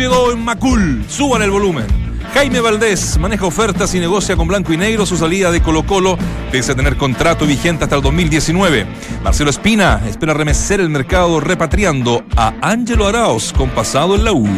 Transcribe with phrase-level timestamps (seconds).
[0.00, 1.04] éxito en Macul.
[1.08, 1.84] Suban el volumen.
[2.32, 6.16] Jaime Valdés maneja ofertas y negocia con Blanco y Negro su salida de Colo Colo,
[6.50, 8.86] pese a tener contrato vigente hasta el 2019.
[9.22, 14.48] Marcelo Espina espera remecer el mercado repatriando a Ángelo Arauz con pasado en la U.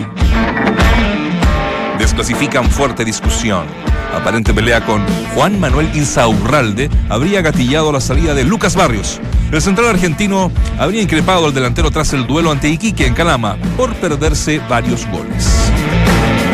[1.99, 3.67] Desclasifican fuerte discusión.
[4.14, 5.04] Aparente pelea con
[5.35, 9.21] Juan Manuel Insaurralde habría gatillado la salida de Lucas Barrios.
[9.53, 13.95] El central argentino habría increpado al delantero tras el duelo ante Iquique en Calama por
[13.97, 15.71] perderse varios goles.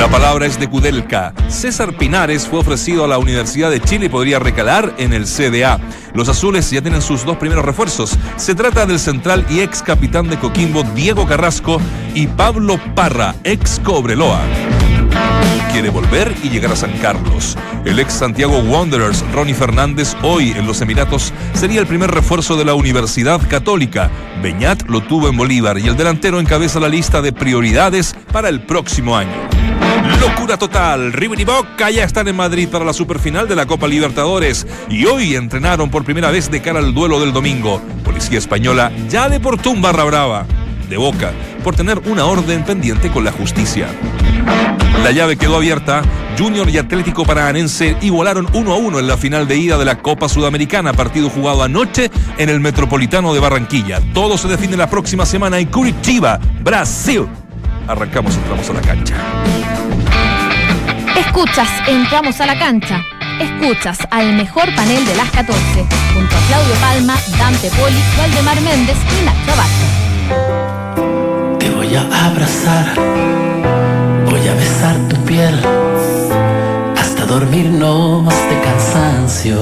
[0.01, 1.33] La palabra es de Kudelka.
[1.47, 5.79] César Pinares fue ofrecido a la Universidad de Chile y podría recalar en el CDA.
[6.13, 8.19] Los azules ya tienen sus dos primeros refuerzos.
[8.37, 11.81] Se trata del central y ex capitán de Coquimbo Diego Carrasco
[12.15, 14.41] y Pablo Parra, ex Cobreloa
[15.79, 17.57] quiere volver y llegar a San Carlos.
[17.85, 22.65] El ex Santiago Wanderers, Ronnie Fernández, hoy en los Emiratos, sería el primer refuerzo de
[22.65, 24.11] la Universidad Católica.
[24.43, 28.63] Beñat lo tuvo en Bolívar y el delantero encabeza la lista de prioridades para el
[28.63, 29.31] próximo año.
[30.21, 31.13] Locura total.
[31.13, 35.05] River y Boca ya están en Madrid para la superfinal de la Copa Libertadores y
[35.05, 37.81] hoy entrenaron por primera vez de cara al duelo del domingo.
[38.05, 40.47] Policía Española ya de Portún barra brava
[40.89, 43.89] de Boca por tener una orden pendiente con la justicia.
[45.03, 46.03] La llave quedó abierta.
[46.39, 49.99] Junior y Atlético Paranaense igualaron 1 a 1 en la final de ida de la
[49.99, 54.01] Copa Sudamericana, partido jugado anoche en el Metropolitano de Barranquilla.
[54.15, 57.27] Todo se define la próxima semana en Curitiba, Brasil.
[57.89, 59.15] Arrancamos, entramos a la cancha.
[61.19, 63.03] Escuchas, entramos a la cancha.
[63.41, 65.59] Escuchas al mejor panel de las 14,
[66.15, 69.98] junto a Claudio Palma, Dante Poli, Valdemar Méndez y Nacho.
[71.59, 72.87] Te voy a abrazar,
[74.31, 75.55] voy a besar tu piel,
[76.97, 79.61] hasta dormirnos de cansancio.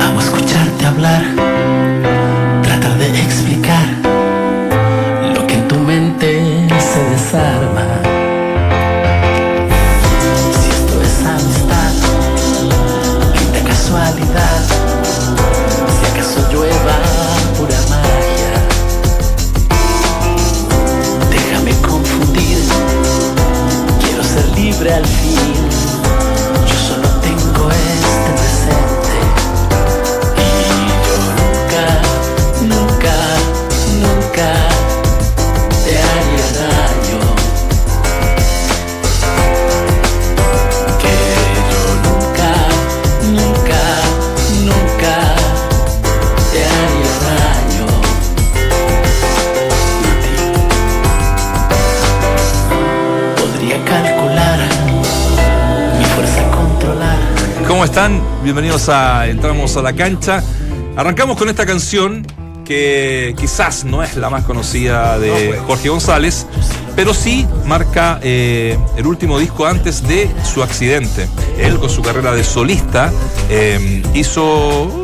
[0.00, 1.22] Amo escucharte hablar,
[57.82, 58.22] ¿Cómo están?
[58.44, 60.40] Bienvenidos a Entramos a la cancha.
[60.94, 62.24] Arrancamos con esta canción
[62.64, 66.46] que quizás no es la más conocida de Jorge González,
[66.94, 71.26] pero sí marca eh, el último disco antes de su accidente.
[71.58, 73.12] Él con su carrera de solista
[73.50, 75.02] eh, hizo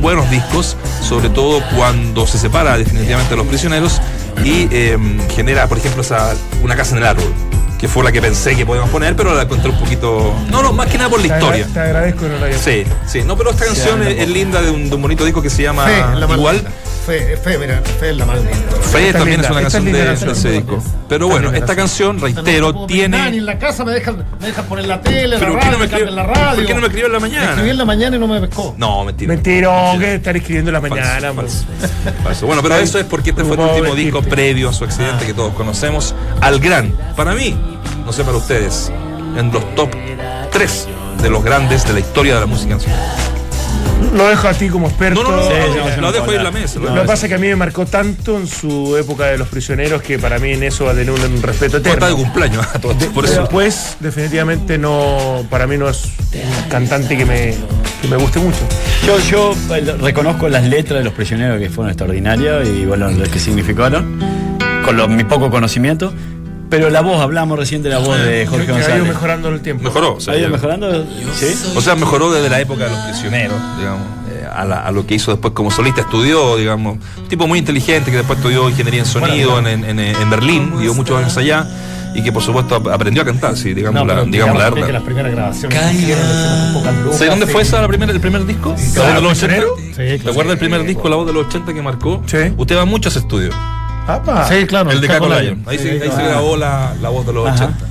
[0.00, 4.00] buenos discos, sobre todo cuando se separa definitivamente de los prisioneros
[4.44, 4.96] y eh,
[5.34, 7.49] genera, por ejemplo, esa, una casa en el árbol
[7.80, 10.34] que fue la que pensé que podíamos poner, pero la encontré un poquito.
[10.50, 11.64] No, no, más que nada por la Te historia.
[11.64, 14.60] agra- Te agradezco que no hayas Sí, sí, no, pero esta canción es, es linda
[14.60, 16.62] de un, de un bonito disco que se llama la Igual.
[17.10, 18.54] Fe, fe, mira, fe es la más linda.
[18.92, 20.82] Fe Esta también linda, es una canción es de, linda de ese disco.
[21.08, 22.20] Pero bueno, linda esta canción.
[22.20, 23.36] canción, No reitero, puedo opinar, ni tiene.
[23.38, 25.72] en la casa me dejan, me dejan poner la tele, Pero la ¿por qué no
[25.72, 26.54] radio, me escribió- la radio.
[26.56, 27.42] ¿Por qué no me escribió en la mañana?
[27.46, 28.74] Me escribí en la mañana y no me pescó.
[28.78, 29.34] No, mentira.
[29.34, 31.32] Mentira, que estar escribiendo en la mañana.
[31.32, 31.64] Falso, falso.
[32.22, 32.46] Falso.
[32.46, 35.34] Bueno, pero eso es porque este fue el último disco previo a su accidente que
[35.34, 36.14] todos conocemos.
[36.40, 37.56] Al gran, para mí,
[38.06, 38.92] no sé para ustedes,
[39.36, 39.90] en los top
[40.52, 40.86] 3
[41.22, 43.00] de los grandes de la historia de la música nacional.
[44.14, 45.22] Lo dejo a ti como experto.
[45.22, 46.78] No, no, no, Sí, no, sí, no, sí, lo no dejo ahí en la mesa.
[46.80, 49.48] Lo que pasa es que a mí me marcó tanto en su época de los
[49.48, 52.08] prisioneros que para mí en eso va a tener un, un respeto Está eterno.
[52.08, 53.40] de cumpleaños, a todos, por eso.
[53.42, 57.54] Después, definitivamente no, para mí no es un cantante que me,
[58.02, 58.58] que me guste mucho.
[59.06, 63.24] Yo, yo eh, reconozco las letras de los prisioneros que fueron extraordinarias y bueno, lo
[63.30, 64.18] que significaron,
[64.84, 66.12] con lo- mi poco conocimiento.
[66.70, 69.54] Pero la voz, hablamos recién de la voz de Jorge Que ha ido mejorando en
[69.54, 69.82] el tiempo.
[69.84, 71.04] Mejoró, o sea, ¿Ha ido ya- mejorando?
[71.34, 71.46] Sí.
[71.76, 75.04] O sea, mejoró desde la época de los prisioneros, digamos, eh, a, la- a lo
[75.06, 76.02] que hizo después como solista.
[76.02, 79.98] Estudió, digamos, un tipo muy inteligente que después estudió ingeniería en sonido en, en- en-
[80.00, 81.66] en Berlín, vivió muchos años allá
[82.14, 84.90] y que por supuesto ap- aprendió a cantar, sí, digamos, No, la, digamos la verdad.
[84.90, 85.78] las primeras grabaciones
[87.12, 87.52] ¿Sabes dónde sí.
[87.52, 88.74] fue esa la primera, el primer disco?
[88.96, 89.56] ¿La voz de los 80?
[89.56, 89.76] prisionero?
[89.78, 89.94] Sí,
[90.24, 92.22] ¿Te acuerdas del primer disco, La voz de los 80 que marcó?
[92.26, 92.38] Sí.
[92.56, 93.50] Usted va mucho a ese estudio,
[94.14, 94.48] Apa.
[94.48, 94.90] Sí, claro.
[94.90, 95.62] el de Caco Lion.
[95.66, 97.64] Ahí, Sí, se, ahí se grabó la, la voz de los Ajá.
[97.66, 97.86] 80.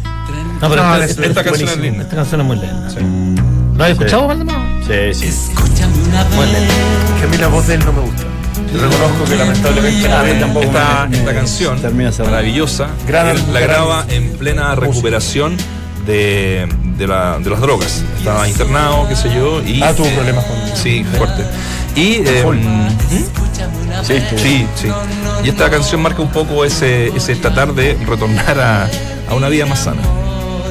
[0.62, 2.04] No, pero No, esta, es- Esta canción es linda.
[2.04, 2.90] esta canción es muy linda.
[2.90, 2.98] Sí.
[3.78, 4.68] ¿Lo has escuchado, Valdemar?
[4.86, 5.26] Sí, sí.
[5.28, 6.70] Escúchame una vez.
[7.20, 8.24] Que a mí la voz de él no me gusta.
[8.74, 11.82] Reconozco que lamentablemente A mí no- tampoco esta, me- esta me canción
[12.26, 15.56] maravillosa Gran- él la gran graba en plena recuperación
[16.06, 16.68] de,
[17.00, 20.46] de, la- de las drogas estaba internado qué sé yo y Ah, tuvo eh, problemas
[20.46, 21.44] con- sí fuerte
[21.96, 22.44] y eh.
[22.46, 24.04] ¿hmm?
[24.04, 24.22] Sí.
[24.38, 24.88] Sí, sí.
[25.44, 28.88] Y esta canción marca un poco ese, ese tratar de retornar a,
[29.30, 30.02] a una vida más sana.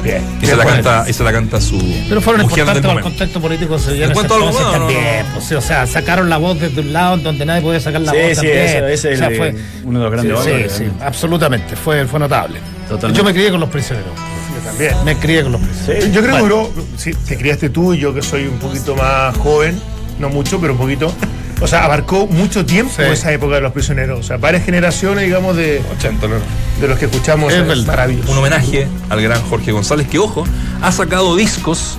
[0.03, 0.23] Bien.
[0.41, 1.77] Y se la canta, y se la canta su
[2.07, 4.09] Pero fueron importantes para el contexto político sevillano.
[4.09, 4.93] ¿Te cuento ese algo entonces más o no?
[4.95, 7.81] también, pues, sí, o sea, sacaron la voz desde un lado en donde nadie podía
[7.81, 8.57] sacar la Sí, voz sí, también.
[8.59, 11.05] ese- ese es O sea, el- fue- uno de los grandes Sí, valores, sí, realmente.
[11.05, 12.59] absolutamente, fue, fue notable.
[12.89, 13.17] Totalmente.
[13.17, 14.11] Yo me crié con los prisioneros.
[14.55, 14.95] Yo también.
[15.05, 16.05] Me crié con los prisioneros.
[16.05, 16.11] Sí.
[16.11, 16.47] Yo creo Bueno.
[16.69, 19.79] que duró, sí, te criaste tú y yo que soy un poquito más joven,
[20.19, 21.13] no mucho, pero un poquito.
[21.61, 23.03] O sea, abarcó mucho tiempo Sí.
[23.03, 24.19] esa época de los prisioneros.
[24.19, 26.35] O sea, varias generaciones, digamos, de, 80, ¿no?
[26.81, 27.53] de los que escuchamos.
[27.53, 28.31] Es Es maravilloso.
[28.31, 30.45] Un homenaje al gran Jorge González, que ojo,
[30.81, 31.97] ha sacado discos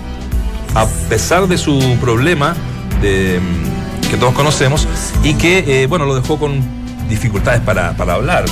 [0.74, 2.56] a pesar de su problema
[3.02, 4.86] de, mm, que todos conocemos
[5.22, 6.60] y que, eh, bueno, lo dejó con
[7.08, 8.44] dificultades para, para hablar,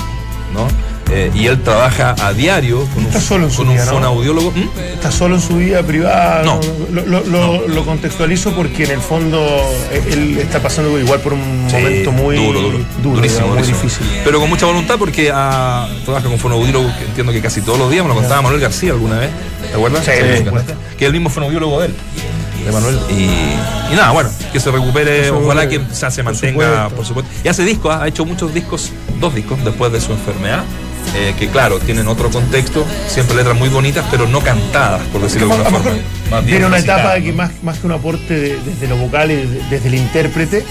[0.53, 0.69] ¿no?
[1.11, 4.51] Eh, y él trabaja a diario con un, solo en su con un ¿no?
[4.51, 4.69] ¿Mm?
[4.93, 6.43] Está solo en su vida privada.
[6.43, 6.61] No.
[6.93, 9.39] Lo, lo- lo- lo contextualizo porque en el fondo
[9.91, 13.49] eh, él está pasando igual por un Sí, momento muy duro, duro, duro, durísimo, digamos,
[13.49, 13.83] muy durísimo.
[13.83, 14.07] difícil.
[14.25, 17.91] Pero con mucha voluntad porque ah, trabaja con fonoaudiólogo, que entiendo que casi todos los
[17.91, 19.31] días, me lo contaba Manuel García alguna vez,
[19.71, 20.05] ¿te acuerdas?
[20.05, 20.75] Sí, supuesto.
[20.99, 21.95] Que es el mismo fonoaudiólogo de él,
[22.67, 22.99] de Manuel.
[23.11, 23.23] Y,
[23.93, 25.95] y nada, bueno, que se recupere, Por ojalá que supuesto.
[25.95, 26.97] o sea, se Por mantenga, supuesto.
[26.97, 27.33] por supuesto.
[27.45, 28.91] Y hace discos, ha hecho muchos discos,
[29.21, 30.65] dos discos después de su enfermedad.
[31.15, 35.49] Eh, que claro, tienen otro contexto, siempre letras muy bonitas, pero no cantadas, por decirlo
[35.49, 35.99] de A alguna forma.
[36.31, 39.31] Más bien tiene una etapa que más, más que un aporte de- desde lo vocal
[39.31, 40.65] y de- desde el intérprete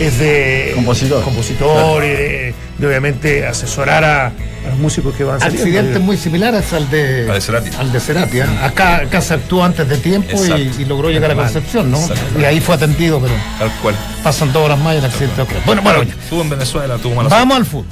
[0.00, 1.22] es de Compositor.
[1.22, 4.32] compositor y de, de obviamente asesorar a, a
[4.70, 5.62] los músicos que van saliendo.
[5.64, 7.70] Accidentes muy similares al de, Al de Cerati.
[7.78, 8.44] al de Cerati, ¿eh?
[8.60, 12.00] Acá, acá se actuó antes de tiempo y, logró llegar a Concepción, ¿no?
[12.00, 12.40] Exacto.
[12.40, 13.94] Y ahí fue atendido, pero Tal cual.
[14.24, 15.60] pasan dos horas más y el accidente ocurre.
[15.64, 17.44] Bueno, bueno, Bueno, estuvo en Venezuela, tuvo mala suerte.
[17.46, 17.86] vamos al fútbol.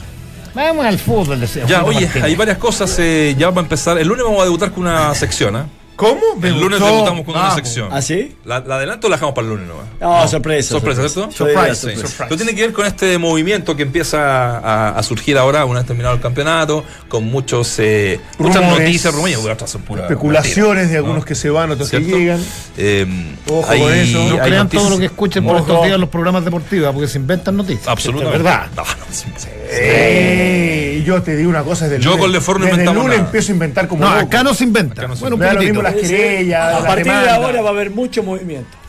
[0.55, 1.41] Vamos al fútbol.
[1.67, 2.95] Ya, oye, hay varias cosas.
[2.99, 3.99] eh, ya vamos a empezar.
[3.99, 5.67] El lunes vamos a debutar con una sección, ¿ah?
[5.97, 6.21] ¿Cómo?
[6.43, 6.87] El lunes gustó.
[6.95, 7.89] debutamos con una sección.
[7.93, 8.35] ¿Ah, sí?
[8.45, 9.85] ¿La, la adelanto o la dejamos para el lunes nomás?
[10.01, 10.71] No, sorpresa.
[10.71, 11.31] Sorpresa, ¿cierto?
[11.31, 11.97] Surprise, Sí.
[12.01, 12.37] surprise.
[12.37, 16.15] Tiene que ver con este movimiento que empieza a, a surgir ahora, una vez terminado
[16.15, 20.97] el campeonato, con muchos eh, muchas Rumores, noticias, rumores, y otras son puras Especulaciones de
[20.97, 21.25] algunos ¿no?
[21.25, 22.17] que se van, otros que ¿Cierto?
[22.19, 22.41] llegan.
[22.79, 24.19] Eh, Ojo hay- con eso.
[24.19, 25.67] No hay crean noticias- todo lo que escuchen por Ojo.
[25.67, 27.87] estos días en los programas deportivos, porque se inventan noticias.
[27.89, 28.39] Absolutamente.
[28.39, 28.67] Es verdad.
[28.75, 29.49] No, no, sí, sí.
[29.75, 32.23] Eh, yo te digo una cosa desde el Yo lunes.
[32.23, 33.29] con Lefort no Desde el inventamos lunes nada.
[33.29, 34.27] empiezo a inventar como No, loco.
[34.27, 35.01] acá no se inventa.
[35.03, 35.75] Acá no se bueno, un Me da lo poquitito.
[35.75, 38.82] mismo las querellas, A partir de ahora va a haber mucho movimiento.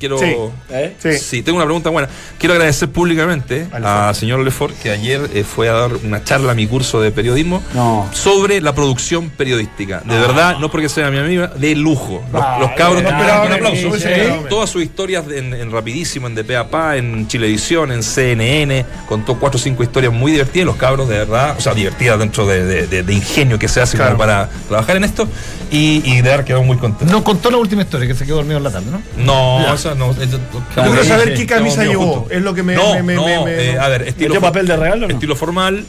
[0.00, 0.18] Quiero.
[0.18, 0.34] Sí.
[0.70, 0.96] ¿eh?
[0.98, 1.18] Sí.
[1.18, 2.08] Sí, tengo una pregunta buena.
[2.38, 6.54] Quiero agradecer públicamente Al señor Lefort que ayer eh, fue a dar una charla a
[6.54, 8.08] mi curso de periodismo No.
[8.12, 10.00] sobre la producción periodística.
[10.04, 12.24] De verdad, no porque sea mi amiga, de lujo.
[12.32, 13.96] Los, Ah, los cabros, no un aplauso.
[13.98, 14.08] Sí.
[14.48, 19.38] Todas sus historias en, en Rapidísimo, en DP a Pa, en Chilevisión, en CNN, contó
[19.38, 20.66] cuatro o cinco historias muy divertidas.
[20.66, 23.80] Los cabros, de verdad, o sea, divertidas dentro de, de- de- de ingenio que se
[23.82, 24.12] hace Claro.
[24.12, 25.28] como para trabajar en esto.
[25.70, 27.12] Y, y de verdad quedó muy contento.
[27.12, 29.00] No contó la última historia, que se quedó dormido en la tarde, ¿no?
[29.16, 30.10] No, esa no.
[30.12, 30.40] esa- Yo
[30.74, 32.26] quiero saber qué camisa llevó.
[32.30, 32.74] Es lo que me.
[32.74, 35.12] No, me- me- no, me- me- eh, a ver, estilo, ¿Metió papel de regalo no?
[35.14, 35.84] estilo formal,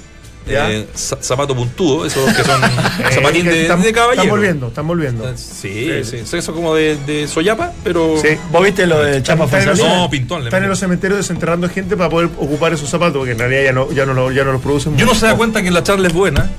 [0.48, 4.22] eh, za- zapato puntudo, esos que son Eh, zapatín de, están, de caballero.
[4.24, 5.38] Están volviendo, están volviendo.
[5.38, 8.16] Sí, sí, sí, eso como de, de soyapa, pero.
[8.22, 8.30] Sí.
[8.52, 10.00] ¿Vos viste lo de Chapa Están en los- Fonsalía?
[10.02, 10.44] No, pintón.
[10.46, 13.72] Están en los cementerios desenterrando gente para poder ocupar esos zapatos, porque en realidad ya
[13.74, 14.94] no, ya no, lo- ya no los producen.
[14.94, 15.20] Y uno mucho.
[15.20, 16.50] se da cuenta que la charla es buena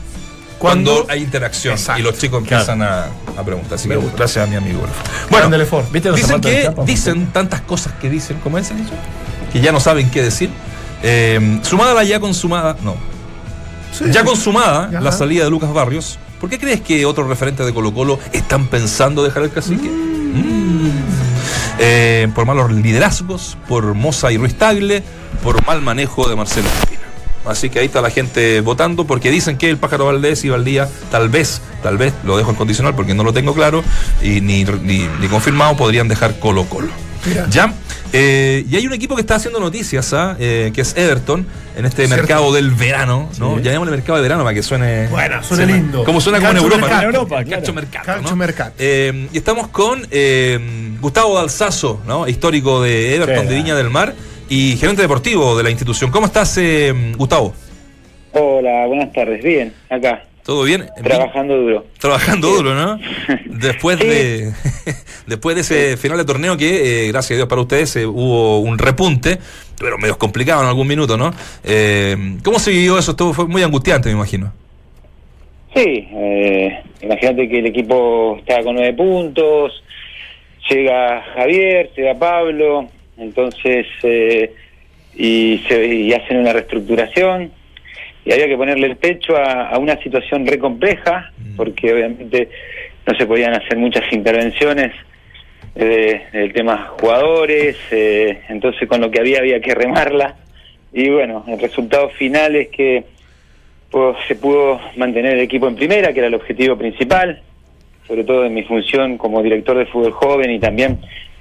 [0.62, 2.00] cuando, hay interacción Exacto.
[2.00, 3.74] y los chicos empiezan a, a preguntar.
[3.74, 4.80] Así que gracias a mi amigo.
[5.28, 5.50] Bueno.
[5.90, 8.94] ¿Viste dicen que dicen tantas cosas que dicen, ¿cómo es eso?
[9.52, 10.50] Que ya no saben qué decir.
[11.02, 12.94] Eh, sumada la ya consumada, no,
[13.90, 14.04] Sí.
[14.10, 17.92] Ya consumada la salida de Lucas Barrios, ¿por qué crees que otros referentes de Colo
[17.92, 19.90] Colo están pensando dejar el cacique?
[19.90, 20.90] Mm.
[21.78, 25.02] Eh, por malos liderazgos, por Moza y Ruiz Tagle,
[25.42, 26.68] por mal manejo de Marcelo.
[27.44, 30.88] Así que ahí está la gente votando porque dicen que el pájaro Valdés y Valdía,
[31.10, 33.82] tal vez, tal vez, lo dejo en condicional porque no lo tengo claro
[34.22, 36.88] y ni, ni, ni confirmado, podrían dejar Colo Colo.
[37.26, 37.46] Mira.
[37.50, 37.72] ¿Ya?
[38.12, 40.36] Eh, y hay un equipo que está haciendo noticias, ¿ah?
[40.38, 41.46] Eh, que es Everton,
[41.76, 42.16] en este Cierto.
[42.16, 43.56] mercado del verano, ¿no?
[43.56, 43.62] Sí.
[43.62, 45.06] Llamémosle mercado de verano para que suene.
[45.08, 46.04] Bueno, suene suene- lindo.
[46.04, 46.76] Como suena como en Europa.
[46.82, 47.00] mercato.
[47.02, 47.06] ¿no?
[47.08, 47.50] Europa, claro.
[47.50, 48.06] Calcio mercato.
[48.06, 48.36] Calcio ¿no?
[48.36, 48.72] mercato.
[48.78, 50.02] Eh, y estamos con
[51.00, 52.28] Gustavo Dalsazo, ¿no?
[52.28, 53.54] Histórico de Everton, de.
[53.54, 54.14] Viña del Mar,
[54.54, 56.10] y gerente deportivo de la institución.
[56.10, 57.54] ¿Cómo estás, eh, Gustavo?
[58.32, 59.42] Hola, buenas tardes.
[59.42, 60.90] Bien, acá, ¿Todo bien?
[61.02, 61.86] trabajando duro.
[61.98, 62.98] Trabajando duro, ¿no?
[63.46, 64.06] Después Sí.
[64.06, 64.52] de
[65.26, 68.58] después de ese final de torneo que, eh, gracias a Dios para ustedes, eh, hubo
[68.60, 69.38] un repunte,
[69.78, 71.32] pero medio complicado en algún minuto, ¿no?
[71.64, 73.12] Eh, ¿Cómo se vivió eso?
[73.12, 74.52] Estuvo, fue muy angustiante, me imagino.
[75.74, 79.72] Sí, eh, imagínate que el equipo estaba con nueve puntos,
[80.68, 82.88] llega Javier, llega Pablo,
[83.22, 84.52] entonces eh,
[85.14, 87.50] y, se, y hacen una reestructuración
[88.24, 92.48] y había que ponerle el pecho a, a una situación re compleja porque obviamente
[93.06, 94.92] no se podían hacer muchas intervenciones
[95.74, 100.36] eh, del tema jugadores, eh, entonces con lo que había había que remarla.
[100.92, 103.04] Y bueno, el resultado final es que
[103.90, 107.40] pues, se pudo mantener el equipo en primera, que era el objetivo principal,
[108.06, 110.98] sobre todo en mi función como director de fútbol joven y también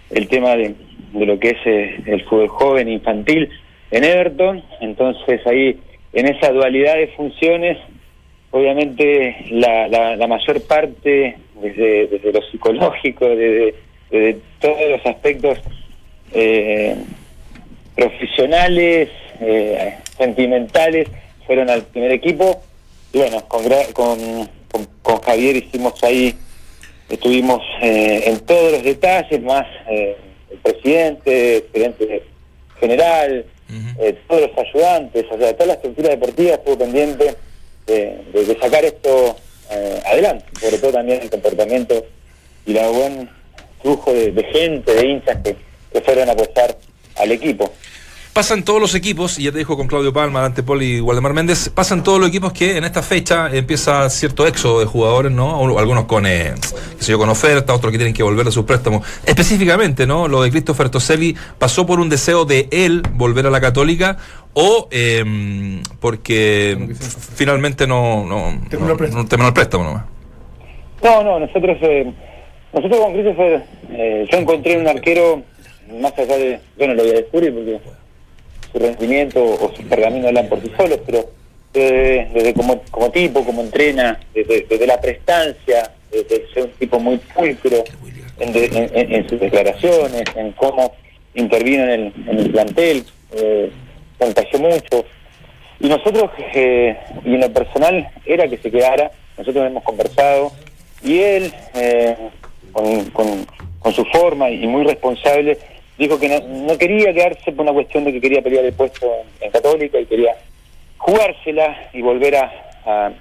[0.09, 0.75] el tema de,
[1.11, 3.49] de lo que es eh, el fútbol joven infantil
[3.91, 5.79] en Everton, entonces ahí
[6.13, 7.77] en esa dualidad de funciones,
[8.51, 13.75] obviamente la, la, la mayor parte desde, desde lo psicológico, desde,
[14.59, 15.57] todos los aspectos
[16.33, 16.95] eh,
[17.95, 21.07] profesionales, eh, sentimentales,
[21.45, 22.61] fueron al primer equipo.
[23.13, 23.63] Y bueno, con,
[23.93, 24.19] con,
[24.69, 26.35] con, con Javier hicimos ahí,
[27.09, 30.17] estuvimos eh, en todos los detalles, más eh,
[30.51, 32.23] el presidente, el presidente
[32.79, 33.45] general,
[33.99, 37.35] eh, todos los ayudantes, o sea, toda la estructura deportiva estuvo pendiente
[37.87, 39.35] de, de- de sacar esto
[39.71, 42.05] eh, adelante, sobre todo también el comportamiento
[42.65, 43.29] y la buen
[43.81, 45.55] flujo de, de gente, de hinchas que,
[45.93, 46.75] que fueron a apostar
[47.15, 47.71] al equipo.
[48.33, 51.33] Pasan todos los equipos, y ya te dijo con Claudio Palma, Dante Poli y Waldemar
[51.33, 55.77] Méndez, pasan todos los equipos que en esta fecha empieza cierto éxodo de jugadores, ¿no?
[55.77, 56.53] Algunos con, eh,
[56.97, 59.05] qué sé yo, con oferta, otros que tienen que volver a sus préstamos.
[59.25, 60.29] Específicamente, ¿no?
[60.29, 64.15] Lo de Christopher Toselli pasó por un deseo de él volver a la Católica
[64.53, 66.89] o eh, porque
[67.35, 69.23] finalmente no, no, Terminó no, el préstamo.
[69.23, 70.03] no terminó el préstamo nomás.
[71.03, 72.13] No, no, nosotros eh,
[72.71, 75.43] nosotros con Christopher, eh, yo encontré un arquero,
[76.01, 77.79] más allá de, yo no lo voy a descubrir porque
[78.71, 81.29] su rendimiento o su pergamino hablan por sí solos, pero
[81.73, 87.17] desde, como, como tipo, como entrena, desde, desde la prestancia, desde ser un tipo muy
[87.17, 87.83] pulcro
[88.39, 90.93] en, de- en- sus declaraciones, en cómo
[91.33, 93.71] intervino en el, en el plantel, eh,
[94.19, 95.05] contagió mucho.
[95.79, 100.51] Y nosotros, eh, y en lo personal, era que se quedara, nosotros hemos conversado,
[101.03, 102.15] y él, eh,
[102.73, 105.57] con su forma y muy responsable,
[106.01, 109.05] dijo que no, no quería quedarse por una cuestión de que quería pelear el puesto
[109.05, 110.35] en, en Católica y quería
[110.97, 112.51] jugársela y volver a,
[112.85, 113.11] a,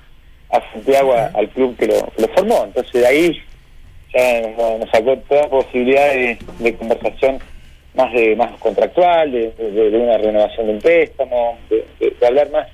[0.50, 2.64] a Santiago, a- al club que lo, que lo formó.
[2.64, 3.42] Entonces de ahí
[4.14, 7.38] ya nos, nos sacó toda posibilidad de, de conversación
[7.94, 12.66] más de más contractual, de, de- de una renovación de un préstamo, de hablar más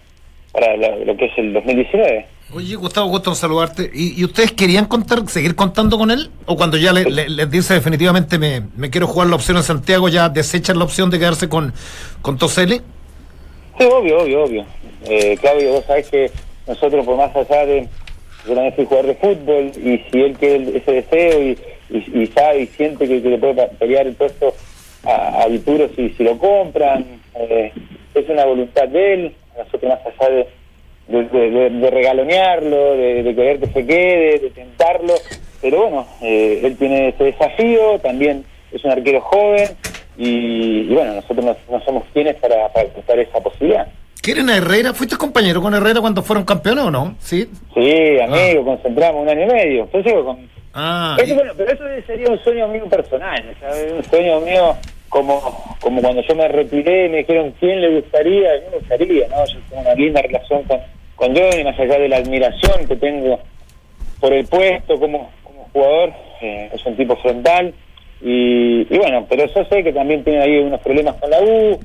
[0.59, 2.27] para lo, lo que es el 2019.
[2.55, 3.91] Oye, Gustavo, gusto en saludarte.
[3.93, 6.31] ¿Y, y ustedes querían contar, seguir contando con él?
[6.47, 9.63] ¿O cuando ya le- le- les dice definitivamente me, me quiero jugar la opción en
[9.65, 11.73] Santiago, ya desechan la opción de quedarse con,
[12.23, 12.81] con Toselli?
[13.79, 14.65] Sí, obvio, obvio, obvio.
[15.09, 16.31] Eh, Claudio, vos sabés que
[16.67, 17.89] nosotros, por más allá de.
[18.47, 21.59] Yo también soy jugador de fútbol y si él quiere ese deseo y,
[21.91, 24.55] y, y sabe y siente que, que le puede pelear el puesto
[25.05, 27.73] a, a Vituro si, si lo compran, eh,
[28.15, 29.35] es una voluntad de él.
[29.59, 30.35] Nosotros, más allá
[31.09, 35.15] de, de, de- regalonearlo, de, querer que se quede, de tentarlo,
[35.63, 39.69] pero bueno, eh, él tiene ese desafío, también es un arquero joven
[40.19, 43.87] y, y bueno, nosotros no, somos quienes para, para aceptar esa posibilidad.
[44.23, 44.93] ¿Quieren a Herrera?
[44.93, 47.15] ¿Fuiste compañero con Herrera cuando fueron campeones o no?
[47.21, 47.49] Sí.
[47.75, 49.83] Sí, amigo, concentramos un año y medio.
[49.85, 50.49] Entonces, con...
[50.75, 53.93] Ah, Eso, bueno, pero eso sería un sueño mío personal, ¿sabes?
[53.93, 54.75] un sueño mío
[55.09, 55.41] como
[55.81, 59.47] como cuando yo me retiré me dijeron quién le gustaría, a mí me gustaría, ¿no?
[59.47, 60.81] Yo tengo una linda relación con,
[61.15, 63.39] con Johnny, más allá de la admiración que tengo
[64.21, 67.73] por el puesto como, como jugador, eh, es un tipo frontal.
[68.21, 71.79] Y, y bueno, pero yo sé que también tiene ahí unos problemas con la U,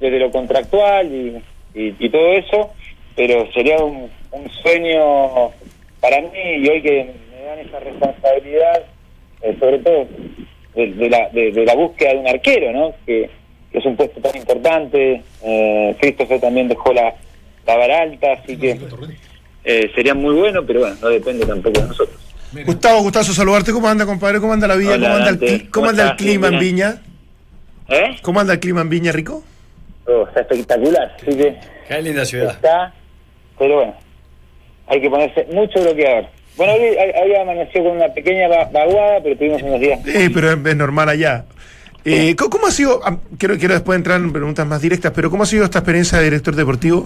[0.00, 1.42] desde lo contractual y,
[1.74, 2.70] y, y todo eso,
[3.14, 5.52] pero sería un, un sueño
[6.00, 6.28] para mí
[6.58, 8.82] y hoy que me dan esa responsabilidad,
[9.42, 10.06] eh, sobre todo
[10.76, 12.94] de, de la, de, de la búsqueda de un arquero, ¿no?
[13.04, 13.28] Que,
[13.72, 15.22] que es un puesto tan importante.
[15.42, 17.14] Eh, Christopher también dejó la,
[17.66, 18.78] la vara alta, así que
[19.64, 22.20] eh, sería muy bueno, pero bueno, no depende tampoco de nosotros.
[22.64, 23.72] Gustavo, gustazo saludarte.
[23.72, 24.38] ¿Cómo anda, compadre?
[24.40, 24.94] ¿Cómo anda la vida?
[24.94, 26.58] Hola, ¿Cómo anda el, cómo ¿Cómo anda el clima en.
[26.58, 27.02] Viña?
[27.88, 28.16] ¿Eh?
[28.22, 29.42] ¿Cómo anda el clima en Viña, Rico?
[30.06, 31.56] Oh, está espectacular, así que
[31.88, 32.50] Qué linda ciudad.
[32.52, 32.94] está,
[33.58, 33.94] pero bueno,
[34.86, 36.26] hay que ponerse mucho bloqueador.
[36.56, 40.00] Bueno, hoy hoy había amanecido con una pequeña va- vaguada, pero tuvimos unos días.
[40.06, 41.44] Eh, pero es, normal allá.
[42.04, 43.00] Eh, ¿cómo, ha sido?
[43.04, 46.18] ah, Quiero, quiero después entrar en preguntas más directas, pero ¿cómo ha sido esta experiencia
[46.18, 47.04] de director deportivo?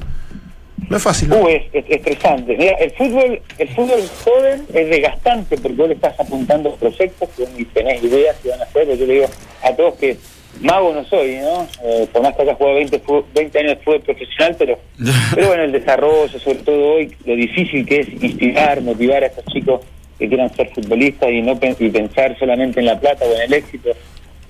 [0.88, 1.37] No es fácil, ¿no?
[1.38, 2.57] Uh, es, es estresante.
[2.57, 7.47] Mira, el fútbol, el fútbol joven es desgastante porque vos le estás apuntando proyectos que
[7.57, 8.87] ni tenés ideas que van a hacer.
[8.97, 9.26] Yo le digo
[9.62, 10.16] a todos que
[10.61, 11.66] mago no soy, ¿no?
[11.85, 14.78] Eh, por más que haya jugado 20, fu- 20 años de fútbol profesional, pero,
[15.35, 19.45] pero bueno, el desarrollo, sobre todo hoy, lo difícil que es instigar, motivar a estos
[19.47, 19.80] chicos
[20.19, 23.54] que quieran ser futbolistas y no y pensar solamente en la plata o en el
[23.54, 23.90] éxito.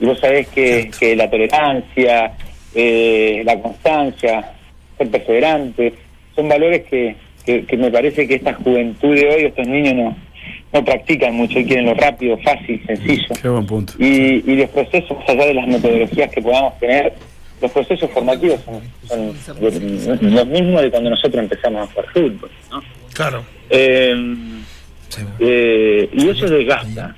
[0.01, 2.33] Y vos sabés que, que la tolerancia,
[2.75, 4.53] eh, la constancia,
[4.99, 5.93] ser perseverante,
[6.35, 7.15] son valores que,
[7.45, 10.17] que, que me parece que esta juventud de hoy, estos niños no,
[10.73, 13.35] no practican mucho y quieren lo rápido, fácil, sencillo.
[13.41, 13.93] Qué buen punto.
[13.99, 17.13] Y, y los procesos, más allá de las metodologías que podamos tener,
[17.61, 19.27] los procesos formativos son, son
[19.61, 22.51] lo- los mismos de cuando nosotros empezamos a jugar fútbol.
[22.71, 22.83] ¿no?
[23.15, 23.45] Claro.
[23.69, 24.15] Eh,
[25.41, 27.17] eh, y eso desgasta.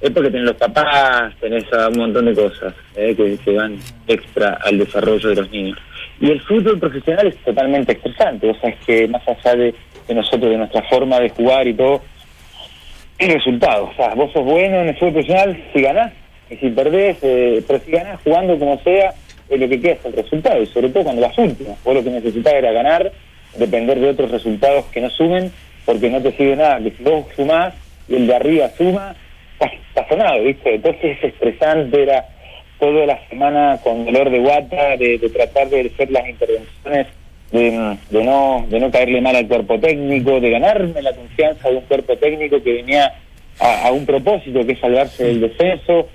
[0.00, 3.78] Es porque tenés los papás, tenés a un montón de cosas eh, que, que van
[4.08, 5.78] extra al desarrollo de los niños.
[6.20, 8.50] Y el fútbol profesional es totalmente estresante.
[8.50, 9.74] O sea, es que más allá de,
[10.08, 12.02] de nosotros, de nuestra forma de jugar y todo,
[13.22, 13.84] es resultado.
[13.84, 16.12] O sea, vos sos bueno en el fútbol profesional si ganás
[16.50, 19.14] y si perdés, eh, pero si ganás jugando como sea,
[19.48, 20.62] es lo que queda es el resultado.
[20.62, 21.82] Y sobre todo cuando las últimas.
[21.84, 23.12] Vos lo que necesitabas era ganar,
[23.56, 25.52] depender de otros resultados que no sumen,
[25.84, 26.78] porque no te sirve nada.
[26.80, 27.74] Que si vos sumás
[28.08, 29.14] y el de arriba suma,
[29.52, 30.74] estás, sonado, ¿viste?
[30.74, 32.26] Entonces es estresante, era
[32.78, 37.06] toda la semana con dolor de guata, de, de tratar de hacer las intervenciones,
[37.52, 41.76] de, de no de no caerle mal al cuerpo técnico, de ganarme la confianza de
[41.76, 43.12] un cuerpo técnico que venía
[43.60, 46.08] a, un propósito, que es salvarse del descenso,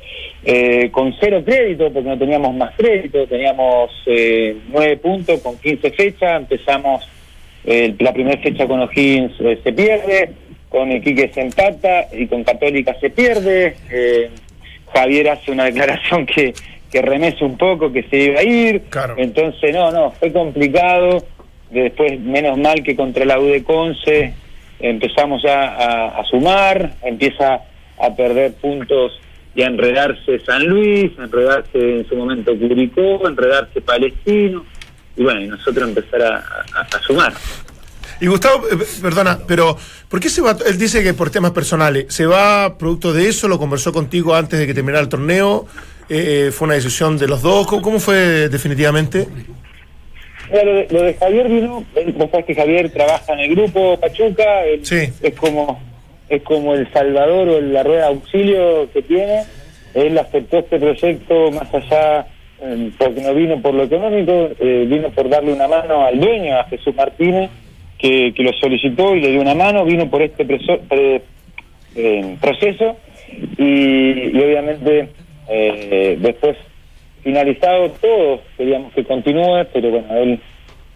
[0.43, 5.91] eh, con cero crédito, porque no teníamos más crédito, teníamos eh, nueve puntos con 15
[5.91, 7.07] fechas, empezamos
[7.69, 10.31] eh, la primera fecha con O'Higgins eh, se pierde,
[10.69, 13.75] con Iquique se empata y con Católica se pierde.
[13.91, 14.29] Eh,
[14.93, 16.53] Javier hace una declaración que,
[16.91, 18.81] que remece un poco, que se iba a ir.
[18.89, 19.15] Claro.
[19.17, 21.25] Entonces, no, no, fue complicado.
[21.69, 24.33] Después, menos mal que contra la U de Conce
[24.79, 27.61] empezamos ya a, a sumar, empieza
[27.99, 29.19] a perder puntos
[29.55, 34.63] y a enredarse San Luis, a enredarse en su momento Curicó, a enredarse Palestino.
[35.17, 37.33] Y bueno, y nosotros empezar a, a- a sumar.
[38.21, 39.75] Y Gustavo, eh, perdona, pero
[40.09, 40.55] ¿por qué se va?
[40.65, 42.05] Él dice que por temas personales.
[42.13, 43.47] ¿Se va producto de eso?
[43.47, 45.65] ¿Lo conversó contigo antes de que terminara el torneo?
[46.09, 47.67] Eh, ¿Fue una decisión de los dos?
[47.67, 49.27] ¿Cómo, cómo fue definitivamente?
[50.49, 51.83] Mira, lo, de, lo de Javier vino,
[52.15, 55.09] vos sabés que Javier trabaja en el grupo Pachuca, él Sí.
[55.21, 55.85] es como
[56.29, 59.43] es como el salvador o la rueda de auxilio que tiene.
[59.93, 62.27] Él aceptó este proyecto más allá,
[62.61, 66.57] eh, porque no vino por lo económico, eh, vino por darle una mano al dueño,
[66.57, 67.49] a Jesús Martínez,
[67.97, 71.21] que, que lo solicitó y le dio una mano, vino por este preso- pre-
[71.95, 72.97] eh, proceso
[73.57, 75.07] y, y obviamente
[75.49, 76.57] eh, después
[77.23, 80.39] finalizado todo queríamos que continúe pero bueno él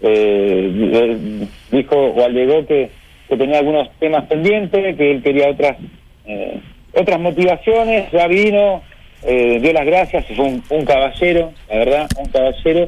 [0.01, 2.89] eh, dijo o alegó que,
[3.29, 5.77] que tenía algunos temas pendientes que él quería otras
[6.25, 6.59] eh,
[6.93, 8.11] otras motivaciones.
[8.11, 8.81] Ya vino
[9.23, 12.85] eh, dio las gracias fue un, un caballero la verdad un caballero.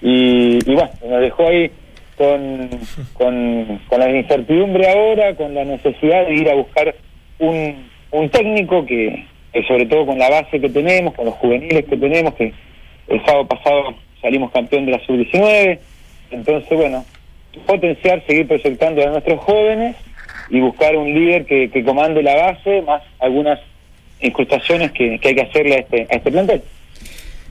[0.00, 1.70] Y, y bueno nos dejó ahí
[2.16, 2.68] con,
[3.14, 6.94] con, con la incertidumbre ahora, con la necesidad de ir a buscar
[7.38, 9.24] un, un técnico que
[9.66, 12.52] sobre todo con la base que tenemos, con los juveniles que tenemos, que
[13.08, 15.78] el sábado pasado salimos campeón de la sub-19,
[16.30, 17.04] entonces bueno,
[17.66, 19.96] potenciar, seguir proyectando a nuestros jóvenes
[20.50, 23.60] y buscar un líder que, que comande la base, más algunas
[24.20, 26.62] incrustaciones que, que hay que hacerle a este, a este plantel.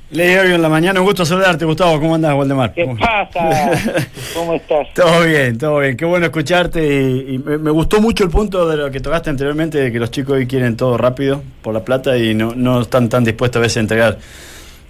[0.09, 1.99] Leí hoy en la mañana, un gusto saludarte, Gustavo.
[1.99, 2.73] ¿Cómo andás, Waldemar?
[2.73, 3.71] ¿Qué pasa?
[4.33, 4.87] ¿Cómo estás?
[4.93, 5.97] Todo bien, todo bien.
[5.97, 9.29] Qué bueno escucharte y, y me, me gustó mucho el punto de lo que tocaste
[9.29, 12.81] anteriormente, de que los chicos hoy quieren todo rápido por la plata y no, no
[12.81, 14.17] están tan dispuestos a veces a entregar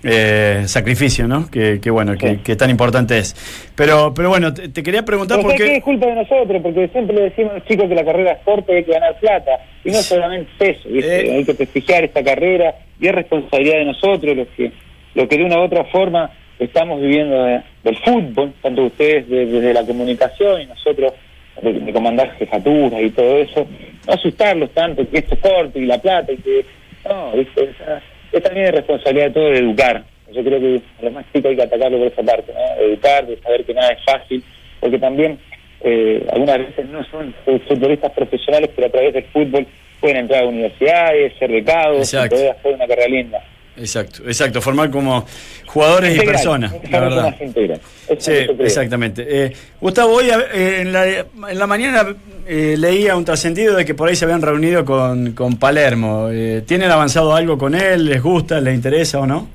[0.03, 1.49] eh, sacrificio, ¿no?
[1.49, 2.37] Que, que bueno, que, Sí.
[2.43, 3.35] que tan importante es.
[3.75, 5.77] Pero, pero bueno, te, te quería preguntar por ¿sabes qué?
[5.77, 8.43] es culpa de nosotros, porque siempre le decimos a los chicos que la carrera es
[8.45, 9.51] corta y hay que ganar plata.
[9.83, 10.89] Y no solamente es eso.
[10.91, 11.37] Eh.
[11.37, 14.71] hay que prestigiar esta carrera y es responsabilidad de nosotros los que,
[15.17, 19.45] los que de una u otra forma estamos viviendo de- del fútbol, tanto ustedes de-
[19.45, 21.13] desde la comunicación y nosotros
[21.61, 23.67] de, de comandar jefaturas y todo eso.
[24.07, 26.65] No asustarlos tanto, que esto es corto y la plata y que...
[27.07, 27.63] No, ¿viste?
[27.63, 28.01] Esa-
[28.31, 30.03] es también responsabilidad de todos de educar.
[30.33, 32.75] Yo creo que a los más chicos hay que atacarlo por esa parte, ¿no?
[32.79, 34.43] De educar, de saber que nada es fácil,
[34.79, 35.39] porque también
[35.81, 37.33] eh, algunas veces no son
[37.67, 39.65] futbolistas profesionales, pero a través del fútbol
[40.01, 43.43] pueden entrar a universidades, ser becados, y poder hacer una carrera linda.
[43.77, 45.25] Exacto, exacto, formar como
[45.67, 47.35] jugadores y personas, la verdad.
[48.17, 49.25] Sí, exactamente.
[49.27, 52.05] Eh, Gustavo, hoy eh, en, la, en la mañana
[52.47, 56.29] eh, leía un trascendido de que por ahí se habían reunido con, con Palermo.
[56.31, 58.05] Eh, ¿Tienen avanzado algo con él?
[58.05, 58.59] ¿Les gusta?
[58.61, 59.47] ¿Les interesa o no?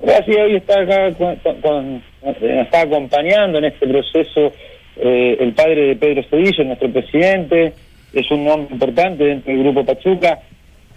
[0.00, 4.52] Gracias, hoy está acá, con, con- con- nos está acompañando en este proceso
[4.96, 7.72] eh, el padre de Pedro Cedillo, nuestro presidente,
[8.12, 10.38] es un nombre importante dentro del Grupo Pachuca.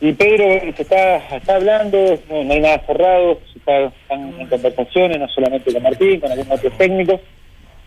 [0.06, 1.98] Y Pedro se está, está hablando,
[2.30, 6.32] no, no hay nada cerrado, se está, están en conversaciones, no solamente con Martín, con
[6.32, 7.22] algunos otros técnicos,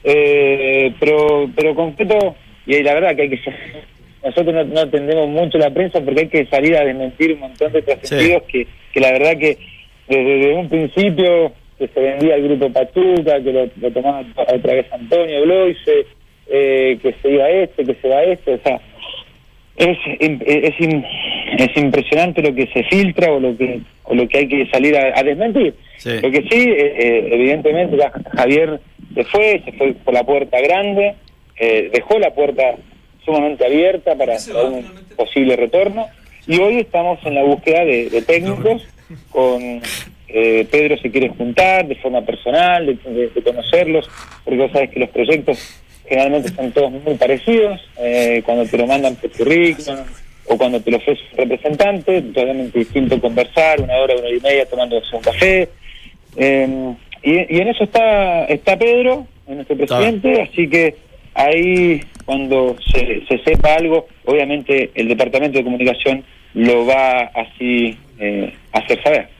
[0.02, 2.34] eh, pero pero concreto,
[2.66, 3.40] y la verdad que hay que
[4.24, 7.70] nosotros no, no atendemos mucho la prensa porque hay que salir a desmentir un montón
[7.72, 9.56] de trascendidos que, que la verdad que
[10.08, 14.74] desde, desde un principio que se vendía al grupo Pachuca, que lo, lo tomaba otra
[14.74, 16.06] vez Antonio Bloise,
[16.48, 18.80] eh, que se iba este, que se va este, o sea,
[19.78, 21.04] es, es, im-
[21.58, 24.96] es impresionante lo que se filtra o lo que o lo que hay que salir
[24.96, 25.74] a, a desmentir.
[25.98, 26.10] Sí.
[26.22, 28.80] Lo que sí, eh, eh, evidentemente, ya Javier
[29.14, 31.14] se fue, se fue por la puerta grande,
[31.58, 32.62] eh, dejó la puerta
[33.24, 34.84] sumamente abierta para, para un
[35.16, 36.06] posible retorno
[36.46, 38.86] y hoy estamos en la búsqueda de, de técnicos
[39.30, 39.82] con
[40.28, 44.08] eh, Pedro se quiere juntar de forma personal, de, de- de conocerlos,
[44.44, 48.86] porque vos sabes que los proyectos generalmente son todos muy parecidos, eh, cuando te lo
[48.86, 49.98] mandan por currículum
[50.46, 54.40] o cuando te lo ofrece un representante, totalmente distinto conversar, una hora, una hora y
[54.40, 55.68] media tomando un café.
[56.36, 60.94] Eh, y, y en eso está, está Pedro, nuestro presidente, así que
[61.34, 68.52] ahí cuando se, se sepa algo, obviamente el Departamento de Comunicación lo va así eh,
[68.72, 69.37] a hacer saber.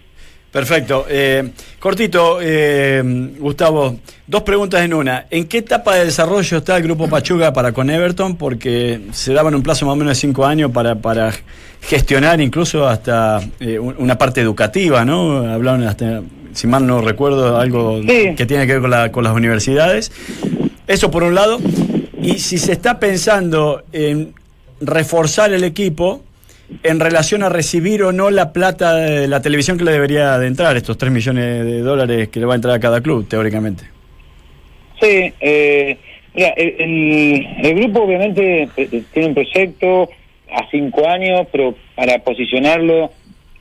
[0.51, 1.05] Perfecto.
[1.09, 3.03] Eh, cortito, eh,
[3.39, 5.27] Gustavo, dos preguntas en una.
[5.31, 8.37] ¿En qué etapa de desarrollo está el Grupo Pachuca para con Everton?
[8.37, 11.33] Porque se daban un plazo más o menos de cinco años para, para
[11.83, 15.39] gestionar incluso hasta eh, un- una parte educativa, ¿no?
[15.53, 16.23] Hablaban hasta,
[16.55, 18.35] si mal no recuerdo, algo Sí.
[18.35, 20.11] que tiene que ver con, la- con las universidades.
[20.87, 21.59] Eso por un lado.
[22.23, 24.33] Y si se está pensando en
[24.81, 26.23] reforzar el equipo
[26.83, 30.47] en relación a recibir o no la plata de la televisión que le debería de
[30.47, 33.85] entrar, estos 3 millones de dólares que le va a entrar a cada club, teóricamente.
[35.01, 35.97] Sí, eh,
[36.35, 40.11] mira, el, el- grupo obviamente eh, tiene un proyecto
[40.51, 43.11] a cinco años, pero para posicionarlo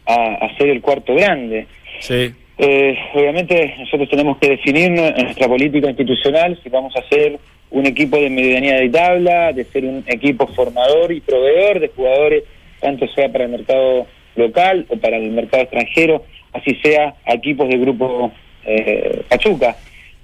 [0.06, 0.14] a,
[0.46, 1.68] a ser el cuarto grande.
[2.00, 2.34] Sí.
[2.60, 7.38] Eh, obviamente nosotros tenemos que definir nu- nuestra política institucional si vamos a ser
[7.70, 12.44] un equipo de medianía de tabla, de ser un equipo formador y proveedor de jugadores,
[12.80, 17.68] tanto sea para el mercado local o para el mercado extranjero, así sea a equipos
[17.70, 18.32] del grupo
[18.66, 19.76] eh, Pachuca.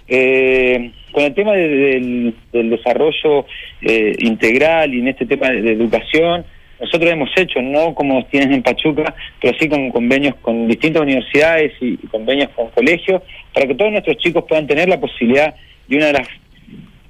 [0.08, 3.46] Eh, con el tema de- del, desarrollo
[3.82, 6.46] eh, integral y en este tema de, de educación,
[6.80, 11.72] nosotros hemos hecho, no como tienen en Pachuca, pero sí con convenios con distintas universidades
[11.80, 13.22] y, convenios con colegios,
[13.54, 15.56] para que todos nuestros chicos puedan tener la posibilidad
[15.88, 16.28] y una de las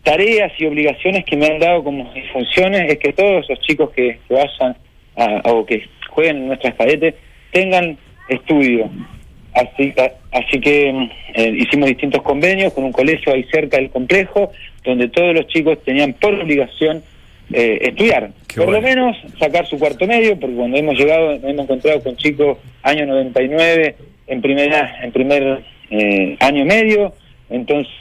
[0.04, 3.90] tareas y obligaciones que me han dado como mis funciones es que todos los chicos
[3.92, 4.76] que vayan
[5.16, 7.16] a- o que jueguen en nuestras cadetes
[7.52, 7.98] tengan
[8.30, 8.90] estudio.
[9.54, 13.90] Así, a- así que mm, eh, hicimos distintos convenios con un colegio ahí cerca del
[13.92, 14.52] complejo,
[14.84, 17.04] donde todos los chicos tenían por obligación
[17.52, 18.32] eh, estudiar.
[18.48, 22.02] Qué por lo menos sacar su cuarto medio, porque cuando hemos llegado nos hemos encontrado
[22.02, 23.96] con chicos año 99
[24.28, 25.60] en primera en primer
[25.92, 27.14] eh, año medio,
[27.50, 27.92] entonces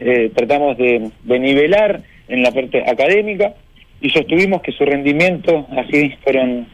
[0.00, 3.54] eh, tratamos de, de nivelar en la parte académica
[4.00, 6.66] y sostuvimos que su rendimiento así fueron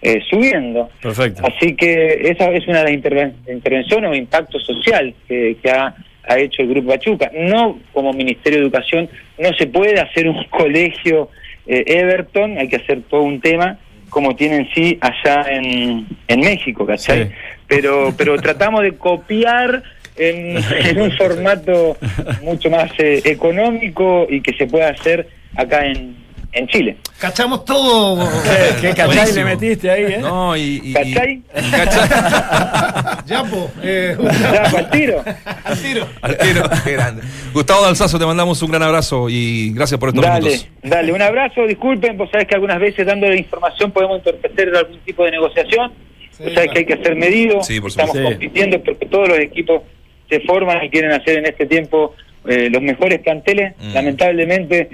[0.00, 0.88] eh, subiendo.
[1.02, 1.42] Perfecto.
[1.44, 5.94] Así que esa es una de las interven- intervenciones o impacto social que, que ha,
[6.28, 7.30] ha hecho el Grupo Pachuca.
[7.34, 11.30] No como Ministerio de Educación, no se puede hacer un colegio
[11.66, 16.86] eh, Everton, hay que hacer todo un tema como tienen sí allá en, en México,
[16.86, 17.24] ¿cachai?
[17.24, 17.30] Sí.
[17.66, 19.82] Pero, pero tratamos de copiar
[20.16, 21.96] en, en un formato
[22.42, 26.16] mucho más eh, económico y que se pueda hacer acá en,
[26.52, 26.96] en Chile.
[27.18, 28.28] Cachamos todo.
[28.80, 30.18] ¿Qué, qué cachai le metiste ahí, eh?
[30.20, 30.60] No, y.
[30.60, 31.42] y- y- ¿Cachai?
[31.70, 32.08] ¿Cachai?
[33.26, 33.70] ya, po.
[33.82, 35.22] Eh, Ya, al tiro.
[35.64, 36.06] al tiro.
[36.22, 36.62] Al tiro.
[36.84, 37.22] Qué grande.
[37.52, 40.68] Gustavo Dalsazo, te mandamos un gran abrazo y gracias por estos Dale, minutos.
[40.82, 44.98] dale, un abrazo, disculpen, vos sabés que algunas veces dando la información podemos entorpecer algún
[45.00, 45.92] tipo de negociación,
[46.40, 48.38] vos sabés que hay que ser medido, Sí, por estamos supuesto.
[48.38, 49.82] compitiendo porque todos los equipos
[50.30, 52.14] se forman y quieren hacer en este tiempo
[52.46, 53.94] eh, los mejores planteles, Mm.
[53.94, 54.88] lamentablemente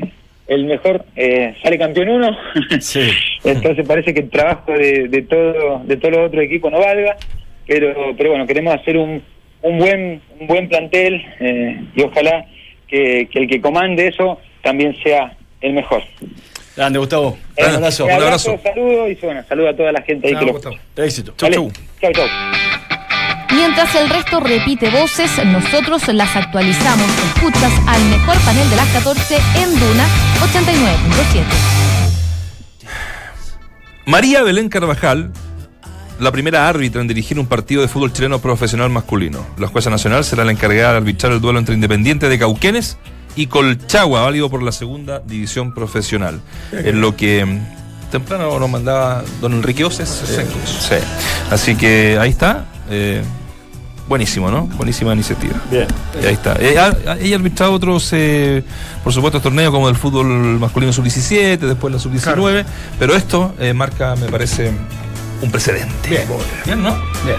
[0.47, 2.37] el mejor eh, sale campeón uno,
[2.81, 3.11] Sí.
[3.45, 7.17] entonces parece que el trabajo de, de todo de todos los otros equipos no valga,
[7.67, 9.23] pero pero bueno, queremos hacer un,
[9.63, 12.47] un buen un buen plantel eh, y ojalá
[12.89, 16.03] que, que el que comande eso también sea el mejor.
[16.77, 17.39] Grande, Gustavo.
[17.57, 18.05] Eh, Un abrazo.
[18.05, 18.59] un un abrazo.
[18.63, 20.77] saludo y bueno, saludo a toda la gente ahí que lo Gustavo.
[20.97, 21.33] Éxito.
[21.37, 21.73] Chau, Vale, chau.
[22.01, 22.94] chau, chau.
[23.55, 27.07] Mientras el resto repite voces, nosotros las actualizamos.
[27.35, 30.05] Escuchas al mejor panel de las 14 en Duna
[30.41, 31.45] 89.7.
[34.07, 35.31] María Belén Carvajal,
[36.19, 39.47] la primera árbitra en dirigir un partido de fútbol chileno profesional masculino.
[39.57, 42.99] La jueza nacional será la encargada de arbitrar el duelo entre Independiente de Cauquenes
[43.37, 46.41] y Colchagua, válido por la segunda división profesional.
[46.73, 50.09] En lo que mm, temprano nos mandaba don Enrique Oces.
[50.09, 50.97] Sí.
[51.51, 52.67] Así que ahí está.
[52.91, 53.23] eh,
[54.09, 54.63] buenísimo, ¿no?
[54.67, 55.55] Buenísima iniciativa.
[55.71, 55.87] Bien.
[56.23, 56.57] Y ahí está.
[56.61, 58.63] Eh, ha- ha- ella ha arbitrado otros, eh,
[59.03, 60.27] por supuesto, torneos como el fútbol
[60.59, 62.65] masculino sub-17, después la sub-19,
[62.99, 64.73] pero esto eh, marca, me parece,
[65.43, 66.09] un precedente.
[66.09, 66.23] Bien.
[66.65, 66.91] Bien, ¿no?
[67.25, 67.37] Bien.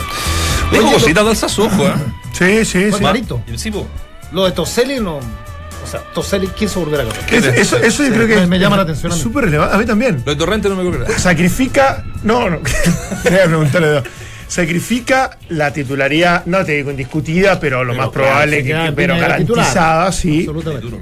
[0.84, 1.94] Oye, cositas de alzazo, ojo, ¿eh?
[2.34, 2.98] Sí, sí, sí.
[2.98, 3.42] clarito.
[3.48, 3.88] ¿Y el Cipo?
[4.32, 5.18] Lo de Toselli no.
[5.18, 7.20] O sea, Toselli quiso volver a ganar.
[7.32, 9.24] Es- eso, eso yo creo que Me- me llama la atención a es mí.
[9.24, 9.76] súper relevante.
[9.76, 10.24] A mí también.
[10.26, 11.06] Lo de Torrente no me acuerdo.
[11.20, 12.04] Sacrifica.
[12.24, 12.60] No, no.
[13.24, 14.02] Quería preguntarle.
[14.48, 20.12] Sacrifica la titularidad, no te digo indiscutida, pero lo más probable, que, que- pero garantizada,
[20.12, 20.48] sí,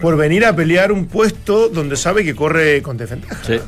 [0.02, 3.38] por venir a pelear un puesto donde sabe que corre con desventaja.
[3.46, 3.60] Sí.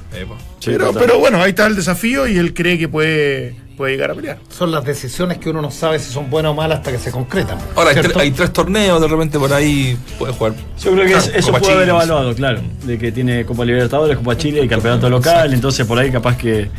[0.66, 4.38] Pero, bueno, ahí está el desafío y él cree que puede, puede llegar a pelear.
[4.50, 7.12] Son las decisiones que uno no sabe si son buenas o malas hasta que se
[7.12, 7.58] concretan.
[7.76, 8.18] Ahora, hay, ¿cierto?
[8.18, 10.54] tre- hay tres torneos, de repente por ahí puede jugar.
[10.84, 12.62] Yo creo que Claro, es- eso Copa puede haber evaluado, claro.
[12.84, 15.54] De que tiene Copa Libertadores, Copa Chile y campeonato local.
[15.54, 16.70] Entonces, por ahí capaz que.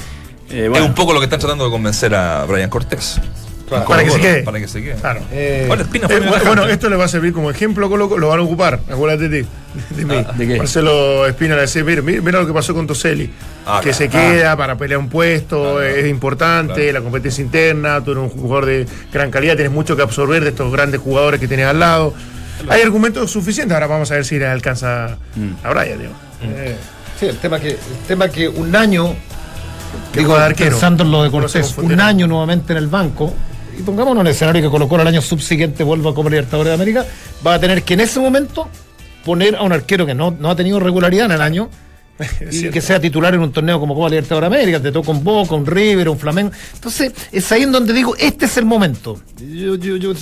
[0.51, 3.21] Eh, bueno, Es un poco lo que están tratando de convencer a Brian Cortés.
[3.69, 4.43] Para que se quede.
[4.45, 4.95] Para que se quede.
[4.95, 5.23] Claro.
[5.33, 6.73] Eh, Eh, fue bu- medio bueno, tajante.
[6.73, 9.45] esto le va a servir como ejemplo, Colo lo van a ocupar, acuérdate de,
[9.91, 10.15] de mí.
[10.25, 10.57] Ah, ¿de qué?
[10.59, 13.29] Marcelo Espina le dice, mira, mira, mira lo que pasó con Toselli,
[13.67, 13.97] Ah, que claro.
[13.99, 16.93] se queda para pelear un puesto, es importante, Claro.
[16.93, 20.51] la competencia interna, tú eres un jugador de gran calidad, tienes mucho que absorber de
[20.51, 22.15] estos grandes jugadores que tienes al lado.
[22.69, 25.67] Hay argumentos suficientes, ahora vamos a ver si le alcanza Mm.
[25.67, 26.13] a Brian, digo.
[26.45, 26.77] eh,
[27.19, 29.17] sí, el tema que, el tema que un año,
[30.15, 30.71] digo, de arquero.
[30.71, 33.33] pensando en lo de Cortés, un año nuevamente en el banco,
[33.79, 36.75] y pongámonos en el escenario que colocó el año subsiguiente vuelva a Copa Libertadores de
[36.75, 37.07] América,
[37.47, 38.69] va a tener que en ese momento
[39.25, 41.69] poner a un arquero que no, no ha tenido regularidad en el año.
[42.50, 45.22] y que sea titular en un torneo como Copa Libertadores de América, te toca un
[45.22, 46.50] Boca, un River, un Flamengo.
[46.74, 49.20] Entonces, es ahí en donde digo, este es el momento.
[49.38, 50.12] Yo- yo- yo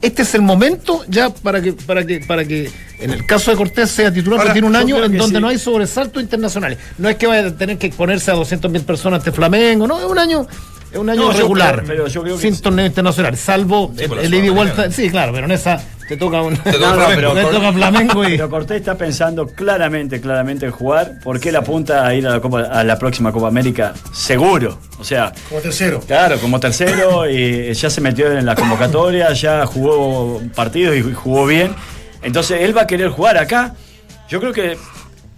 [0.00, 3.56] este es el momento ya para que, para que, para que en el caso de
[3.56, 5.42] Cortés sea titular, Ahora, porque tiene un año en donde sí.
[5.42, 6.78] no hay sobresaltos internacionales.
[6.98, 10.04] No es que vaya a tener que exponerse a 200.000 personas ante Flamengo, no, es
[10.06, 10.46] un año,
[10.92, 12.62] es un año No, yo regular, creo- pero yo creo que sin sí.
[12.62, 14.90] torneo internacional, salvo Sí, la el, el ida y vuelta.
[14.90, 16.72] Sí, claro, pero en esa te toca un toca
[17.20, 21.20] No, te toca Flamengo y Pero Cortés está pensando claramente, claramente en jugar.
[21.22, 23.94] ¿Por qué le apunta a ir a la, Copa, a la próxima Copa América?
[24.12, 24.78] Seguro.
[24.98, 26.00] O sea, Como tercero.
[26.00, 31.46] claro, como tercero, y ya se metió en la convocatoria, ya jugó partidos y jugó
[31.46, 31.74] bien.
[32.22, 33.74] Entonces él va a querer jugar acá.
[34.28, 34.76] Yo creo que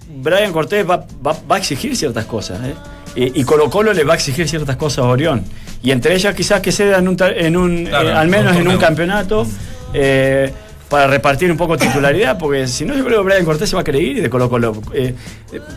[0.08, 2.58] Brian Cortés va, va- va a exigir ciertas cosas.
[2.64, 2.74] ¿eh?
[3.14, 5.44] Y, y Colo Colo le va a exigir ciertas cosas a Orión.
[5.82, 8.52] Y entre ellas quizás que sea en un, en un Claro, eh, al en menos
[8.56, 9.46] un en un campeonato.
[9.94, 10.52] eh,
[10.88, 13.80] para repartir un poco titularidad, porque si no, yo creo que Brian Cortés se va
[13.80, 14.82] a querer ir de Colo Colo.
[14.92, 15.14] Eh,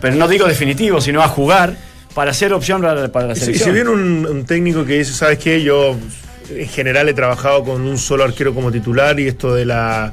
[0.02, 1.74] pero no digo definitivo, sino a jugar
[2.14, 3.70] para ser opción para, para la Y si, y selección.
[3.70, 5.64] si viene un, un técnico que dice, ¿sabes qué?
[5.64, 5.96] Yo
[6.50, 10.12] en general he trabajado con un solo arquero como titular y esto de la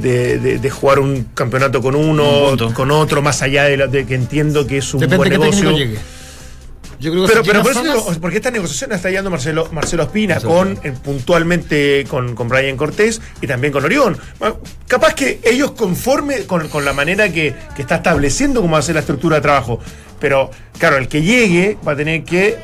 [0.00, 3.86] de, de- de jugar un campeonato con Un uno, con otro, más allá de, la-
[3.88, 5.70] de que entiendo que es un depende buen negocio.
[7.02, 9.68] Yo creo que Pero, pero por eso digo, porque esta negociación la está llevando Marcelo,
[9.72, 14.16] Marcelo Espina con eh, puntualmente con, con Brian Cortés y también con Orión.
[14.38, 18.78] Bueno, Capaz que ellos conforme con, con la manera que, que está estableciendo cómo va
[18.78, 19.80] a ser la estructura de trabajo.
[20.20, 22.56] Pero, claro, el que llegue va a tener que,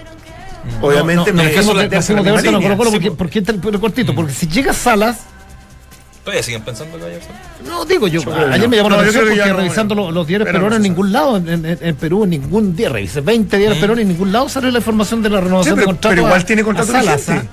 [0.80, 2.52] obviamente, no, no, me- línea.
[2.52, 3.16] con Colo-Colo, Sí, porque, po.
[3.16, 5.20] porque cortito, porque si llega Salas,
[6.28, 7.30] ¿Todavía siguen pensando que vaya a ser?
[7.66, 8.68] no digo yo, que ayer no.
[8.68, 10.04] me llamó la No, yo atención porque no, revisando no.
[10.04, 12.76] los, los diarios peruanos no en se ningún lado, en, en- en Perú en ningún
[12.76, 15.74] día, revisé 20 diarios peruanos en ningún lado sale la información de la Sí, renovación
[15.76, 16.12] pero, de contrato.
[16.12, 17.48] pero igual a- tiene a contrato Salas, vigente.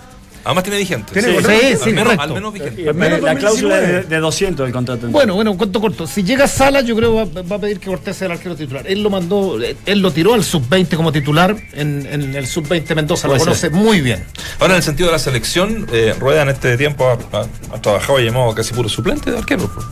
[0.45, 1.11] Además tiene vigente.
[1.11, 1.77] Tiene Sí, sí, vigente.
[1.77, 2.23] sí, al, menos, correcto.
[2.23, 2.81] al menos vigente.
[2.83, 3.99] Y, Al menos la cláusula 2019.
[4.03, 5.07] es de, de 200 el contrato.
[5.07, 6.05] Bueno, bueno, un cuento corto.
[6.07, 8.85] Si llega Salas, yo creo va, va a pedir que Cortés sea el arquero titular.
[8.87, 12.95] Él lo mandó, eh, él lo tiró al sub-20 como titular en, en el sub-20
[12.95, 13.71] Mendoza, lo conoce ser.
[13.71, 14.23] muy bien.
[14.59, 17.81] Ahora, en el sentido de la selección, eh, Rueda en este tiempo ha, ha- ha
[17.81, 19.67] trabajado y llamado casi puro suplente de arquero.
[19.73, 19.85] pues.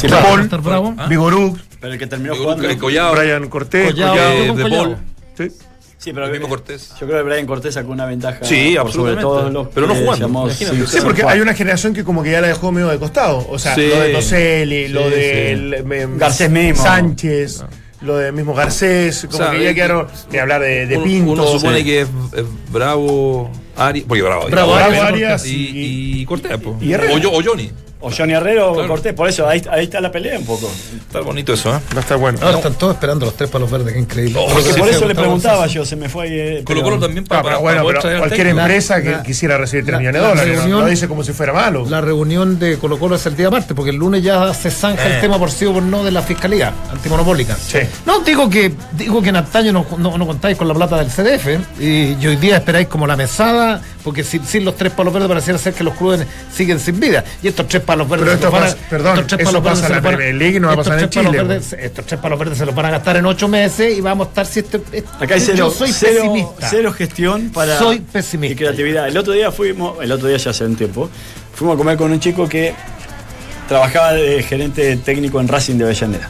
[0.00, 0.94] Sí, Néstor Bravo.
[0.98, 1.06] ¿Ah?
[1.06, 2.78] Vigoruk, pero el que terminó creo jugando.
[2.78, 4.84] Collado, Brian Cortés, Collado, Collado, yo con de Collado.
[4.84, 4.96] Paul.
[5.50, 5.56] sí.
[6.04, 6.90] Sí, pero el mismo Cortés.
[7.00, 8.40] Yo creo que Brian Cortés sacó una ventaja.
[8.42, 9.22] Sí, por sobre absolutamente.
[9.22, 10.50] todo los Pero no jugando, llamó-.
[10.50, 13.46] Sí, porque hay una generación que como que ya la dejó medio de costado.
[13.48, 13.86] O sea, Sí.
[13.88, 15.92] lo de Toselli, lo de sí.
[15.94, 16.82] eh, Garcés mismo.
[16.82, 17.64] Sánchez,
[18.02, 20.96] lo de mismo Garcés, como O sea, que ya eh, quedaron de hablar de, de
[20.96, 21.32] uno, Pinto.
[21.32, 21.84] uno supone sí.
[21.84, 24.04] que es, es Bravo, Arias.
[24.06, 26.52] Porque Bravo, Bravo, Arias, Arias y, y- y Cortés.
[26.62, 26.76] pues.
[26.82, 27.70] y o, o Johnny.
[28.04, 28.86] O Johnny Herrero o.
[28.86, 29.12] Cortés.
[29.14, 30.70] Por eso ahí, ahí está la pelea un poco.
[30.96, 31.80] Está bonito eso, ¿eh?
[31.94, 32.38] Va a estar bueno.
[32.42, 34.38] Ahora están todos esperando los tres palos verdes, qué increíble.
[34.38, 36.32] Oh, Porque sí, por sí, eso le preguntaba yo, se me fue ahí.
[36.38, 38.60] eh, Colo Colo también Ah, para, pero bueno, pero cualquier técnico.
[38.60, 41.08] empresa que La- quisiera recibir 3 la- millones de la dólares, no- reunión- no dice
[41.08, 41.86] como si fuera malo.
[41.88, 45.08] La reunión de Colo Colo es el día martes, porque el lunes ya se zanja
[45.08, 45.14] Eh.
[45.16, 47.56] el tema por sí o por no de la fiscalía antimonopólica.
[47.56, 47.78] Sí.
[48.06, 51.08] No, digo que digo que en antaño no, no, no contáis con la plata del
[51.10, 55.12] CDF y, y hoy día esperáis como la mesada, porque sin, sin los tres palos
[55.12, 57.24] verdes pareciera ser que los clubes siguen sin vida.
[57.42, 59.40] Y estos tres palos verdes Pero se esto los van a- pasa- perdón, estos tres
[59.40, 60.72] eso palos verdes pasa se en los la van a- Premier League y no va
[60.72, 63.16] a pasar en palos Chile, verdes- estos tres palos verdes se los van a gastar
[63.16, 66.20] en ocho meses y vamos a estar si este, este- Acá hay yo soy cero,
[66.22, 66.68] pesimista.
[66.68, 67.78] cero gestión para.
[67.78, 68.52] Soy pesimista.
[68.52, 69.08] Y creatividad.
[69.08, 71.08] El otro día fuimos, el otro día ya hace un tiempo,
[71.54, 72.74] fuimos a comer con un chico que
[73.68, 76.28] trabajaba de gerente técnico en Racing de Avellaneda.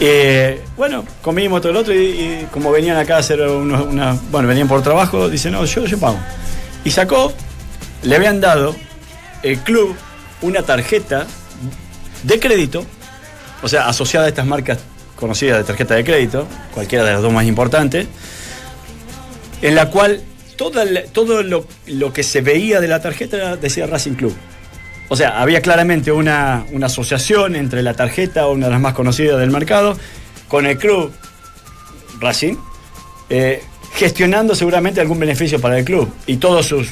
[0.00, 4.16] Eh, bueno, comimos todo el otro y, y como venían acá a hacer unos, una,
[4.30, 6.18] bueno, venían por trabajo, dice, no, yo, yo pago.
[6.84, 7.32] Y sacó,
[8.02, 8.74] le habían dado
[9.44, 9.94] el club
[10.42, 11.26] una tarjeta
[12.22, 12.84] de crédito,
[13.62, 14.78] o sea, asociada a estas marcas
[15.16, 18.06] conocidas de tarjeta de crédito, cualquiera de las dos más importantes,
[19.60, 20.22] en la cual
[20.56, 24.34] toda la- todo lo, lo que se veía de la tarjeta decía Racing Club.
[25.08, 29.38] O sea, había claramente una, una asociación entre la tarjeta, una de las más conocidas
[29.38, 29.96] del mercado,
[30.48, 31.12] con el club
[32.20, 32.56] Racing,
[33.30, 33.62] eh,
[33.94, 36.12] gestionando seguramente algún beneficio para el club.
[36.26, 36.84] Y toda su,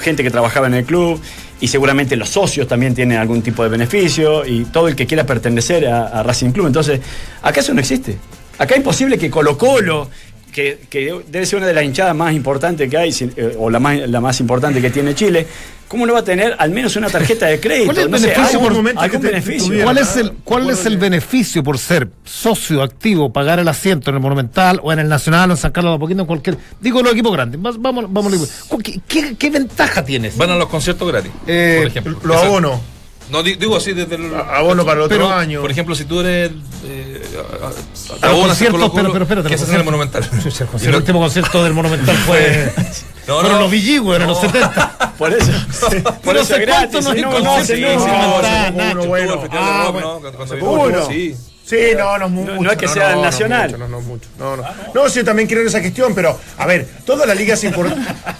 [0.00, 1.20] gente que trabajaba en el club,
[1.60, 5.24] y seguramente los socios también tienen algún tipo de beneficio, y todo el que quiera
[5.24, 6.66] pertenecer a, a Racing Club.
[6.66, 7.00] Entonces,
[7.42, 8.18] acá eso no existe.
[8.58, 10.08] Acá es imposible que Colo Colo,
[10.56, 13.68] que, que debe ser una de las hinchadas más importantes que hay, sin- eh, o
[13.68, 15.46] la más, la más importante que tiene Chile,
[15.86, 17.92] ¿cómo no va a tener al menos una tarjeta de crédito?
[17.92, 19.84] ¿Cuál es el No sé, beneficio algún- por momento algún te- beneficio?
[19.84, 24.16] ¿Cuál es el, cuál es el beneficio por ser socio activo, pagar el asiento en
[24.16, 26.56] el Monumental o en el Nacional o en San Carlos de Apoquindo, en cualquier.
[26.80, 27.60] Digo los equipos grandes.
[27.60, 30.38] Vamos, vamos, ¿Cu- ¿Qué, qué, qué ventaja tienes?
[30.38, 32.18] Van a los conciertos gratis, Eh, por ejemplo.
[32.24, 32.80] Los Esa- abonos.
[33.30, 34.32] No, di- digo así desde el...
[34.34, 35.60] Abono para el otro Pero, año.
[35.60, 36.52] Por ejemplo, si tú eres...
[36.84, 37.22] Eh,
[38.22, 39.54] a- conciertos, Colo-Colo, pero, pero espérate.
[39.54, 40.28] hace en el Monumental.
[40.82, 42.72] El, no- último concierto del Monumental fue.
[43.26, 43.58] No, no.
[43.58, 44.48] los Villigües, eran los No.
[44.52, 45.14] 70.
[45.18, 45.50] Por eso,
[46.22, 47.02] por No eso es gratis.
[47.04, 47.42] No, no, en no, no.
[50.90, 51.06] ¿no?
[51.08, 51.34] Sí.
[51.64, 52.62] Sí, no, no es mucho.
[52.62, 53.72] no es que sea nacional.
[53.72, 54.28] No, no, no, es mucho.
[54.38, 54.62] No, no.
[54.94, 57.60] No, sí, también quiero en esa gestión, pero a ver, todas las ligas,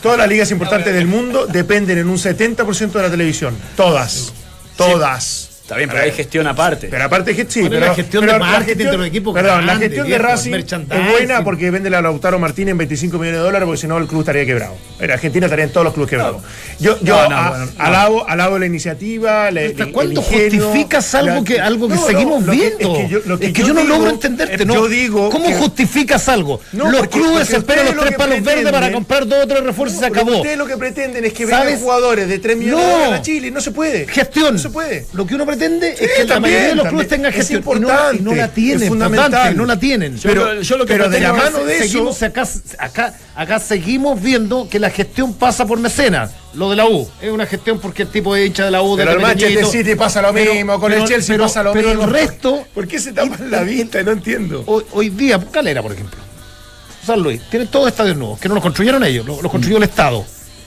[0.01, 3.57] todas las ligas importantes del mundo dependen en un 70% de la televisión.
[3.77, 4.33] Todas.
[4.77, 5.56] Todas.
[5.67, 6.87] Está bien, pero hay gestión aparte.
[6.89, 8.97] Pero aparte que sí, ¿Cuál es pero la gestión pero de la marketing gestión- de
[8.99, 12.71] los equipos Perdón, la grandes, gestión de Racing es buena porque vende a Lautaro Martínez
[12.71, 14.77] en 25 millones de dólares porque si no el club estaría quebrado.
[15.01, 16.41] En Argentina estarían todos los clubes quebrados.
[16.79, 17.73] Yo, yo No, no, a- bueno, no.
[17.85, 21.89] alabo, alabo la iniciativa, la, ¿Hasta el- cuándo el ingenio, justificas algo la- que, algo
[21.89, 22.97] que No, no, seguimos que- viendo?
[22.97, 24.75] es que yo, lo que es que yo, no digo- logro entenderte, ¿no?
[24.75, 25.31] Yo digo.
[25.31, 26.61] ¿Cómo que- justificas algo?
[26.75, 29.49] No, los porque- clubes porque esperan los lo tres palos verdes para comprar dos o
[29.49, 30.37] tres refuerzos y se acabó.
[30.37, 33.51] Ustedes lo que pretenden es que vengan jugadores de 3 millones de dólares a Chile.
[33.51, 34.07] No se puede.
[34.07, 34.53] Gestión.
[34.55, 35.07] No se puede.
[35.13, 37.37] Lo que uno pretende Sí, es que la también, mayoría de los clubes tengan Es
[37.37, 37.61] gestión.
[37.61, 38.89] y no- importante, Y no, la es tienen.
[38.89, 39.57] fundamental.
[39.57, 40.19] No la tienen.
[40.23, 41.83] Pero- yo lo que pero de la mano de eso.
[41.85, 42.47] seguimos acá,
[42.79, 46.31] acá, acá seguimos viendo que la gestión pasa por mecenas.
[46.55, 47.07] Lo de la U.
[47.21, 49.67] Es una gestión porque el tipo de hincha de la U de Pero el Manchester.
[49.67, 52.05] City pasa lo Pero- mismo, con pero- el Chelsea pero- pasa lo pero mismo.
[52.05, 54.03] el resto, ¿Por qué se tapan la vista?
[54.03, 54.63] No entiendo.
[54.67, 56.19] hoy, hoy día, Calera, por ejemplo.
[57.07, 59.85] San Luis, tienen todos estadios nuevos, que no los construyeron ellos, los, los construyó el
[59.85, 60.25] Estado.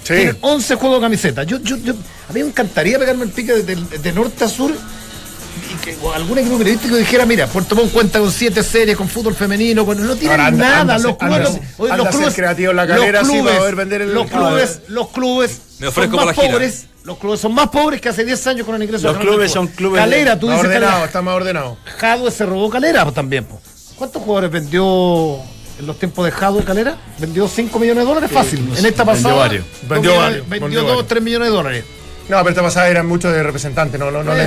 [0.09, 0.15] Sí.
[0.15, 1.43] Tienen 11 juegos de camiseta.
[1.43, 4.47] Yo, yo, yo, a mí me encantaría pegarme el pique de, de- de norte a
[4.49, 8.97] sur y que o algún equipo periodístico dijera, mira, Puerto Montt cuenta con siete series,
[8.97, 10.81] con fútbol femenino, con, no tienen anda- nada.
[10.81, 13.57] anda los clubes, anda- los- los clubes, creativo en la los calera, sí, clubes, para
[13.59, 16.51] poder vender el- los clubes, los clubes Me son más para la gira.
[16.53, 16.85] pobres.
[17.03, 19.67] Los clubes son más pobres que hace 10 años con el ingreso Los clubes son
[19.67, 21.05] clubes Calera, tú dices ordenado, Calera.
[21.05, 21.77] está más ordenado.
[21.97, 23.45] Jadwe se robó Calera también.
[23.45, 23.59] po.
[23.95, 25.39] ¿Cuántos jugadores vendió
[25.79, 26.97] en los tiempos de Jadwe Calera?
[27.17, 28.59] Vendió 5 millones de dólares fácil.
[28.59, 29.65] en esta vendió pasada varios.
[29.81, 31.07] dos Vendió varios, Vendió vendió 2 varios.
[31.07, 31.83] 3 millones de dólares.
[32.29, 34.45] No, pero esta pasada eran muchos de representantes, no, no, no, no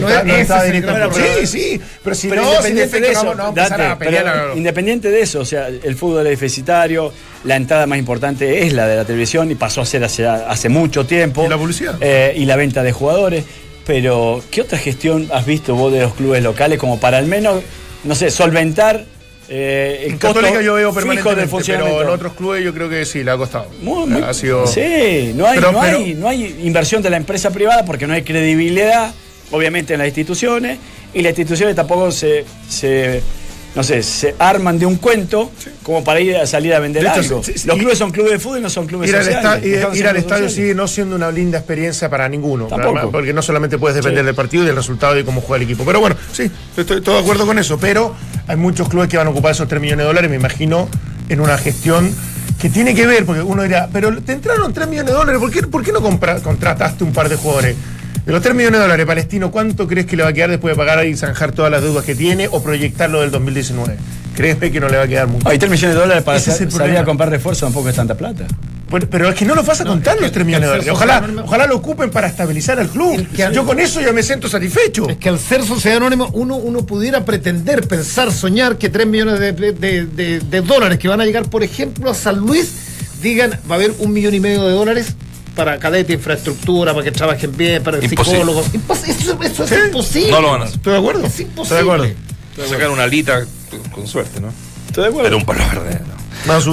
[0.64, 0.92] directo.
[0.94, 3.98] gran Sí, sí, pero si Pero no, independiente de eso, no, no a pelear.
[3.98, 8.64] pero a- independiente de eso, o sea, el fútbol es deficitario, la entrada más importante
[8.64, 11.44] es la de la televisión y pasó a ser hace, hace mucho tiempo.
[11.44, 11.96] Y la publicidad.
[12.00, 13.44] Eh, y la venta de jugadores.
[13.84, 17.64] Pero, ¿qué otra gestión has visto vos de los clubes locales como para al menos,
[18.04, 19.06] no sé, solventar
[19.54, 23.22] eh, En costo Católica yo veo permanentemente, pero en otros clubes yo creo que sí,
[23.22, 23.66] le ha costado.
[23.82, 24.66] Muy, muy- ha sido...
[24.66, 28.06] Sí, no hay, Pero- no, pero- hay, no hay inversión de la empresa privada porque
[28.06, 29.12] no hay credibilidad,
[29.50, 30.78] obviamente, en las instituciones,
[31.12, 33.20] y las instituciones tampoco se, se
[33.74, 35.50] no sé, se arman de un cuento
[35.82, 37.42] como para ir a salir a vender hecho, algo.
[37.42, 39.62] sí, sí, Los clubes son clubes de fútbol y no son clubes Ir al, sociales.
[39.64, 40.54] esta- ir- al estadio sociales.
[40.54, 42.68] sigue no siendo una linda experiencia para ninguno.
[43.10, 44.26] Porque no solamente puedes depender Sí.
[44.26, 45.84] del partido y del resultado y cómo juega el equipo.
[45.84, 47.78] Pero bueno, sí, estoy todo de acuerdo con eso.
[47.78, 48.14] Pero
[48.46, 50.88] hay muchos clubes que van a ocupar esos 3 millones de dólares, me imagino,
[51.28, 52.14] en una gestión
[52.60, 55.50] que tiene que ver, porque uno dirá, pero te entraron 3 millones de dólares, ¿por
[55.50, 57.74] qué, por qué no contrataste un par de jugadores?
[58.26, 60.72] De los 3 millones de dólares, Palestino, ¿cuánto crees que le va a quedar después
[60.74, 63.96] de pagar y zanjar todas las deudas que tiene o proyectarlo del 2019?
[64.36, 65.48] Créeme que no le va a quedar mucho.
[65.48, 68.46] Hay 3 millones de dólares para sa- salir a comprar refuerzo, tampoco es tanta plata.
[68.90, 70.92] Pero, pero es que no los vas a contar los que- 3 millones de dólares.
[70.92, 73.26] Ojalá, ojalá lo ocupen para estabilizar al club.
[73.52, 75.08] Yo con eso ya me siento satisfecho.
[75.08, 79.40] Es que al ser sociedad anónima, uno, uno pudiera pretender, pensar, soñar que 3 millones
[79.40, 82.70] de, de- de- de- de dólares que van a llegar, por ejemplo, a San Luis,
[83.20, 85.14] digan, va a haber un millón y medio de dólares
[85.54, 88.66] para cadete, infraestructura, para que trabajen bien, para psicólogos.
[89.06, 90.30] Eso eso es imposible.
[90.30, 90.76] No lo van a hacer.
[90.76, 91.26] Estoy de acuerdo.
[91.26, 91.62] Es imposible.
[91.62, 92.68] Estoy de acuerdo.
[92.68, 93.46] Sacar una alita
[93.92, 94.52] con suerte, ¿no?
[94.86, 95.28] Estoy de acuerdo.
[95.28, 96.21] Pero un palo verde, ¿no?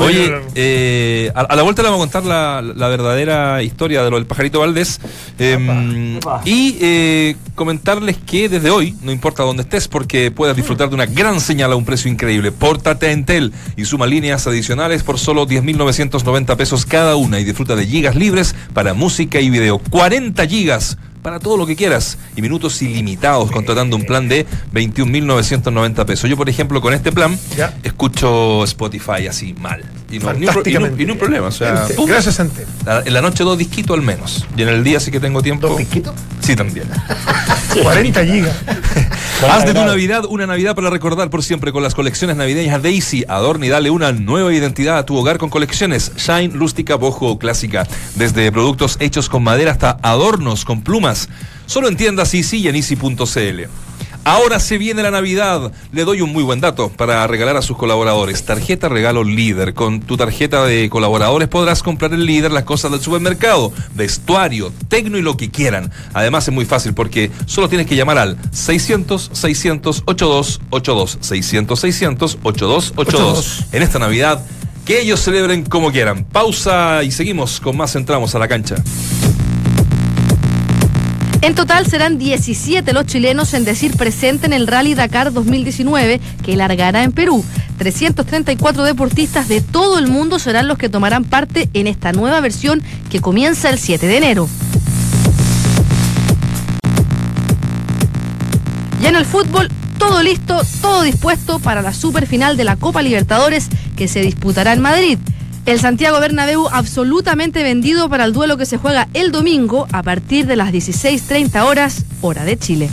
[0.06, 4.10] Oye, eh, a, a la vuelta le vamos a contar la, la verdadera historia de
[4.10, 5.00] lo del pajarito Valdés
[5.38, 10.96] eh, y eh, comentarles que desde hoy, no importa dónde estés, porque puedes disfrutar de
[10.96, 12.52] una gran señal a un precio increíble.
[12.52, 17.76] Pórtate a Entel y suma líneas adicionales por solo 10.990 pesos cada una y disfruta
[17.76, 19.80] de gigas libres para música y video.
[19.90, 26.06] 40 gigas para todo lo que quieras y minutos ilimitados contratando un plan de 21.990
[26.06, 26.30] pesos.
[26.30, 27.74] Yo, por ejemplo, con este plan Ya.
[27.84, 29.84] escucho Spotify así mal.
[30.12, 31.48] Y no, y no- y no un problema.
[31.48, 32.06] O sea, Ente-.
[32.08, 32.66] Gracias, Ante.
[32.86, 34.46] La- en la noche dos disquitos al menos.
[34.58, 35.68] Y en el día sí que tengo tiempo.
[35.68, 36.14] ¿Dos disquitos?
[36.42, 36.88] Sí, también.
[37.84, 38.56] 40 gigas.
[39.50, 43.24] Haz de tu Navidad una Navidad para recordar por siempre con las colecciones navideñas Daisy.
[43.28, 47.40] Adorna y dale una nueva identidad a tu hogar con colecciones Shine, rústica, bojo o
[47.40, 47.88] clásica.
[48.16, 51.30] Desde productos hechos con madera hasta adornos con plumas.
[51.68, 53.70] Solo en tiendas Easy y en easy.cl.
[54.24, 55.72] Ahora se viene la Navidad.
[55.92, 58.44] Le doy un muy buen dato para regalar a sus colaboradores.
[58.44, 59.74] Tarjeta regalo líder.
[59.74, 65.18] Con tu tarjeta de colaboradores podrás comprar el líder las cosas del supermercado, vestuario, tecno
[65.18, 65.92] y lo que quieran.
[66.14, 72.38] Además es muy fácil porque solo tienes que llamar al 600 600 8282 600 600
[72.44, 74.46] 8282 en esta Navidad.
[74.86, 76.24] Que ellos celebren como quieran.
[76.24, 78.76] Pausa y seguimos con más entramos a la cancha.
[81.42, 86.58] En total serán 17 los chilenos en decir presente en el Rally Dakar 2019 que
[86.58, 87.46] largará en Perú.
[87.78, 92.84] 334 deportistas de todo el mundo serán los que tomarán parte en esta nueva versión
[93.10, 94.50] que comienza el 7 de enero.
[99.02, 103.70] Ya en el fútbol, todo listo, todo dispuesto para la superfinal de la Copa Libertadores
[103.96, 105.18] que se disputará en Madrid.
[105.66, 110.48] El Santiago Bernabéu absolutamente vendido para el duelo que se juega el domingo a partir
[110.48, 112.90] de las 16.30 horas, hora de Chile.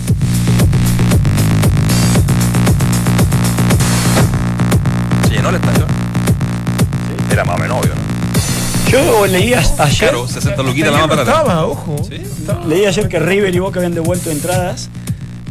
[5.29, 5.87] ¿Se llenó el estadio?
[7.31, 8.07] Era más o menos obvio, ¿no?
[8.91, 11.31] Yo leí ayer, Claro, 60 luquitas la más no barata.
[11.33, 11.97] estaba, ojo.
[12.09, 12.23] Sí.
[12.69, 14.89] leí ayer que River y Boca habían devuelto entradas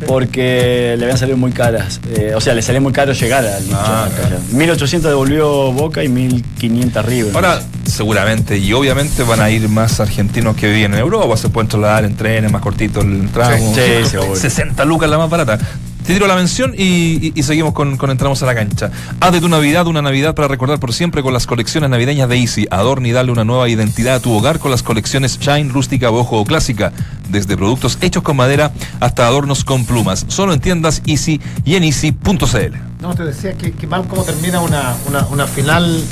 [0.08, 2.00] porque le habían salido muy caras.
[2.16, 4.38] Eh, o sea, le salía muy caro llegar al Ah, hincha.
[4.58, 7.36] 1800 devolvió Boca y 1500 River.
[7.36, 11.68] Ahora, seguramente y obviamente van a ir más argentinos que viven en Europa, se pueden
[11.70, 13.74] trasladar en trenes más cortitos el tramo.
[13.76, 14.36] Sí, sí, seguro.
[14.40, 15.58] 60 lucas la más barata.
[16.06, 16.84] Te tiro la mención y,
[17.28, 18.92] y- y seguimos con, con entramos a la cancha.
[19.20, 22.38] Haz de tu Navidad una Navidad para recordar por siempre con las colecciones navideñas de
[22.38, 22.68] Easy.
[22.70, 26.38] Adorna y dale una nueva identidad a tu hogar con las colecciones Shine, rústica, bojo
[26.40, 26.92] o clásica.
[27.30, 30.26] Desde productos hechos con madera hasta adornos con plumas.
[30.28, 32.76] Solo en tiendas Easy y en easy.cl.
[33.02, 36.04] No, te decía que, que mal como termina una, una, una final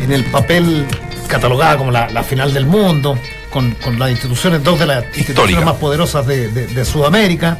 [0.00, 0.84] en el papel
[1.26, 3.16] catalogada como la, la final del mundo,
[3.50, 5.64] con, con las instituciones, dos de las instituciones Histórica.
[5.64, 7.58] más poderosas de, de- de Sudamérica.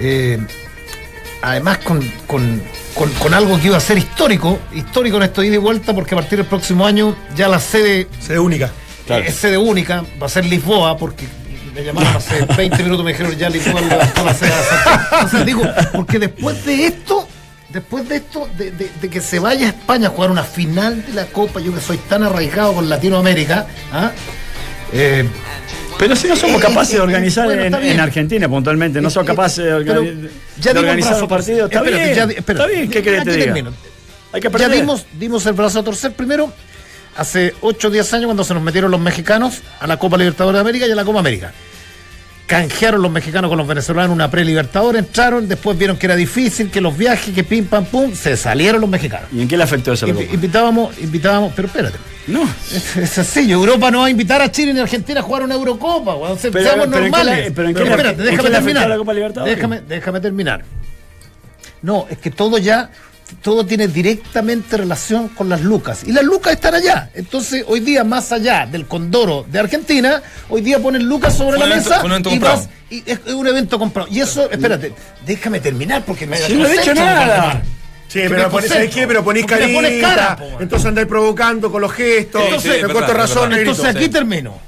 [0.00, 0.38] Eh,
[1.42, 2.62] además con, con-
[2.94, 6.14] con- con algo que iba a ser histórico, histórico en esto ida y vuelta, porque
[6.14, 8.70] a partir del próximo año ya la sede Sede única.
[9.06, 9.24] Claro.
[9.24, 11.26] es sede única, va a ser Lisboa, porque
[11.74, 15.00] me llamaron hace 20 minutos, me dijeron ya Lisboa levantó la sede a Santiago.
[15.12, 15.62] Entonces digo,
[15.94, 17.26] porque después de esto,
[17.70, 21.04] después de esto, de, de- de que se vaya a España a jugar una final
[21.06, 24.10] de la Copa, yo que soy tan arraigado con Latinoamérica, ¿ah?
[24.92, 25.26] Eh,
[25.98, 27.92] Pero si no somos capaces de organizar Bueno, en, está bien.
[27.94, 30.30] en Argentina puntualmente, no somos eh, capaces de, pero organi-
[30.60, 31.66] ya de dimos organizar un partido.
[31.66, 32.60] Está bien, ya- espera.
[32.60, 33.70] está bien, ¿qué querés que te diga?
[34.32, 36.52] Hay que Ya dimos, dimos el brazo a torcer primero
[37.16, 40.54] hace 8 o 10 años cuando se nos metieron los mexicanos a la Copa Libertadores
[40.58, 41.52] de América y a la Copa América.
[42.48, 46.80] Canjearon los mexicanos con los venezolanos una pre-libertadores, entraron, después vieron que era difícil, que
[46.80, 49.28] los viajes, que pim pam pum, se salieron los mexicanos.
[49.34, 50.34] ¿Y en qué le afectó eso a la Invi- Copa?
[50.34, 51.98] Invitábamos, invitábamos, pero espérate.
[52.26, 52.42] No.
[52.72, 55.42] Es, es sencillo, Europa no va a invitar a Chile ni a Argentina a jugar
[55.42, 56.38] una Eurocopa, weón.
[56.38, 57.44] Se- Pero- seamos pero ¿en qué normales.
[57.44, 58.88] le- pero en qué le- espérate, en déjame terminar.
[58.88, 59.54] la Copa Libertadores?
[59.56, 60.64] Déjame, déjame terminar.
[61.82, 62.90] No, es que todo ya,
[63.42, 66.02] todo tiene directamente relación con las lucas.
[66.06, 67.10] Y las lucas están allá.
[67.14, 71.66] Entonces, hoy día, más allá del condoro de Argentina, hoy día ponen lucas sobre la
[71.66, 72.56] evento- mesa fue un evento y, comprado.
[72.58, 74.08] vas- y es un evento comprado.
[74.10, 74.92] Y eso, espérate,
[75.26, 77.62] déjame terminar porque me Si no he dicho nada.
[78.08, 78.48] Sí, pero
[79.74, 83.52] pones cara, po, entonces andáis provocando con los gestos, Sí, sí, corto razón.
[83.52, 84.58] Entonces aquí termino.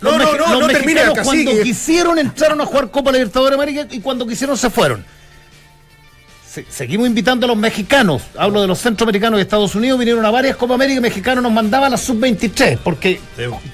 [0.00, 1.12] No, no, no, no termina.
[1.22, 5.04] Cuando quisieron entraron a jugar Copa Libertadores de América y cuando quisieron se fueron.
[6.56, 8.22] Se- seguimos invitando a los mexicanos.
[8.38, 9.98] Hablo de los centroamericanos de Estados Unidos.
[9.98, 13.20] Vinieron a varias Copa América y mexicanos nos mandaban la sub-23 porque,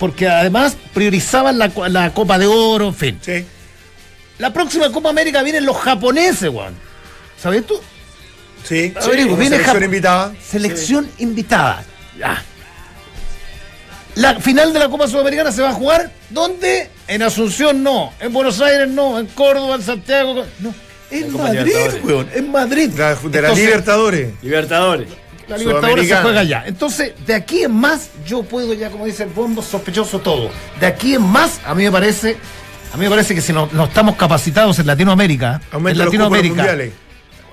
[0.01, 3.18] porque además priorizaban la, la Copa de Oro, en fin.
[3.20, 3.45] Sí.
[4.39, 6.74] La próxima Copa América vienen los japoneses, Juan.
[7.41, 7.80] ¿Sabes tú?
[8.64, 8.93] Sí,
[9.39, 10.33] viene selección invitada.
[10.45, 11.85] Selección invitada.
[14.16, 16.91] La final de la Copa Sudamericana se va a jugar ¿dónde?
[17.09, 20.74] En Asunción no, en Buenos Aires no, en Córdoba, en Santiago, no.
[21.13, 22.89] En Madrid, weón, en Madrid.
[22.91, 24.29] De la, de la Entonces, Libertadores.
[24.43, 25.09] Libertadores.
[25.49, 26.65] La Libertadores se juega allá.
[26.67, 30.51] Entonces, de aquí en más, yo puedo ya, como dice el bombo, sospechoso todo.
[30.81, 32.37] De aquí en más, a mí me parece,
[32.93, 36.55] a mí me parece que si no, no estamos capacitados en Latinoamérica, Aumenta en Latinoamérica,
[36.55, 36.93] mundiales.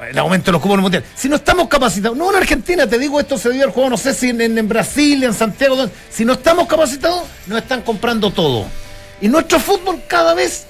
[0.10, 1.04] el aumento de los cupos en el mundial.
[1.16, 3.98] Si no estamos capacitados, no en Argentina, te digo, esto se dio al juego, no
[3.98, 7.82] sé si en, en- en Brasil, en Santiago, donde- si no estamos capacitados, nos están
[7.82, 8.66] comprando todo.
[9.20, 10.68] Y nuestro fútbol cada vez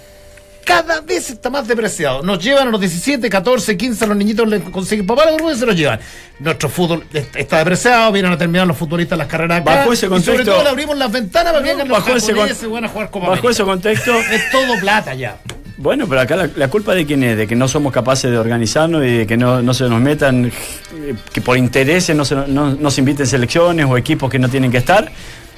[0.65, 2.21] cada vez está más depreciado.
[2.23, 5.55] Nos llevan a los 17, 14, 15, a los niñitos les consiguen papá la y
[5.55, 5.99] se los llevan.
[6.39, 9.75] Nuestro fútbol est- está depreciado, vienen a terminar los futbolistas las carreras acá.
[9.77, 12.19] Bajo ese y sobre contexto- todo le abrimos las ventanas para que vengan los con-
[12.19, 13.51] japoneses, van a jugar Copa Bajo América.
[13.51, 15.37] ese contexto, Es todo plata ya.
[15.77, 18.37] Bueno, pero acá la, la culpa de quién es, de que no somos capaces de
[18.37, 22.35] organizarnos y de que no, no se nos metan, eh, que por intereses no se,
[22.35, 25.09] no, no se inviten selecciones o equipos que no tienen que estar.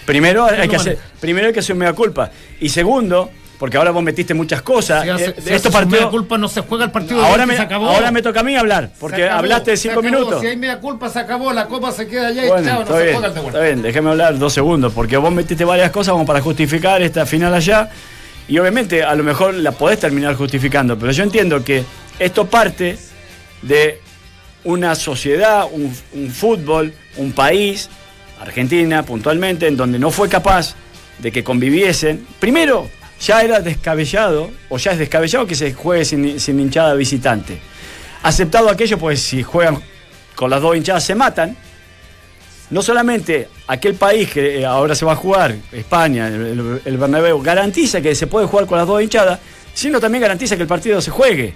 [0.06, 2.30] Primero hay que hacer, primero hay que hacer culpa.
[2.60, 3.32] Y segundo,
[3.62, 5.04] porque ahora vos metiste muchas cosas.
[5.04, 6.10] Si hace- eh, hace partidos.
[6.10, 7.90] culpa no se juega el partido Ahora me, se acabó.
[7.90, 10.16] ahora me toca a mí hablar, Se porque acabó, hablaste de se cinco acabó.
[10.18, 10.42] minutos.
[10.42, 12.88] Si hay media culpa, se acabó, la copa se queda allá y Bueno, chao, no
[12.98, 13.60] se bien, juega el de vuelta.
[13.60, 17.24] está bien, déjame hablar dos segundos, porque vos metiste varias cosas como para justificar esta
[17.28, 17.88] final allá,
[18.48, 21.84] y obviamente a lo mejor la podés terminar justificando, pero yo entiendo que
[22.18, 22.98] esto parte
[23.62, 24.00] de
[24.64, 27.92] una sociedad, un, un fútbol, un país,
[28.40, 30.74] Argentina puntualmente, en donde no fue capaz
[31.20, 32.26] de que conviviesen.
[32.40, 32.90] Primero,
[33.26, 37.60] ya era descabellado, o ya es descabellado que se juegue sin, sin hinchada visitante.
[38.24, 39.82] Aceptado aquello, pues si juegan
[40.36, 41.56] con las dos hinchadas se matan.
[42.70, 46.98] No solamente aquel país que eh, ahora se va a jugar, España, el, el- el
[46.98, 49.40] Bernabéu, garantiza que se puede jugar con las dos hinchadas,
[49.74, 51.54] sino también garantiza que el partido se juegue.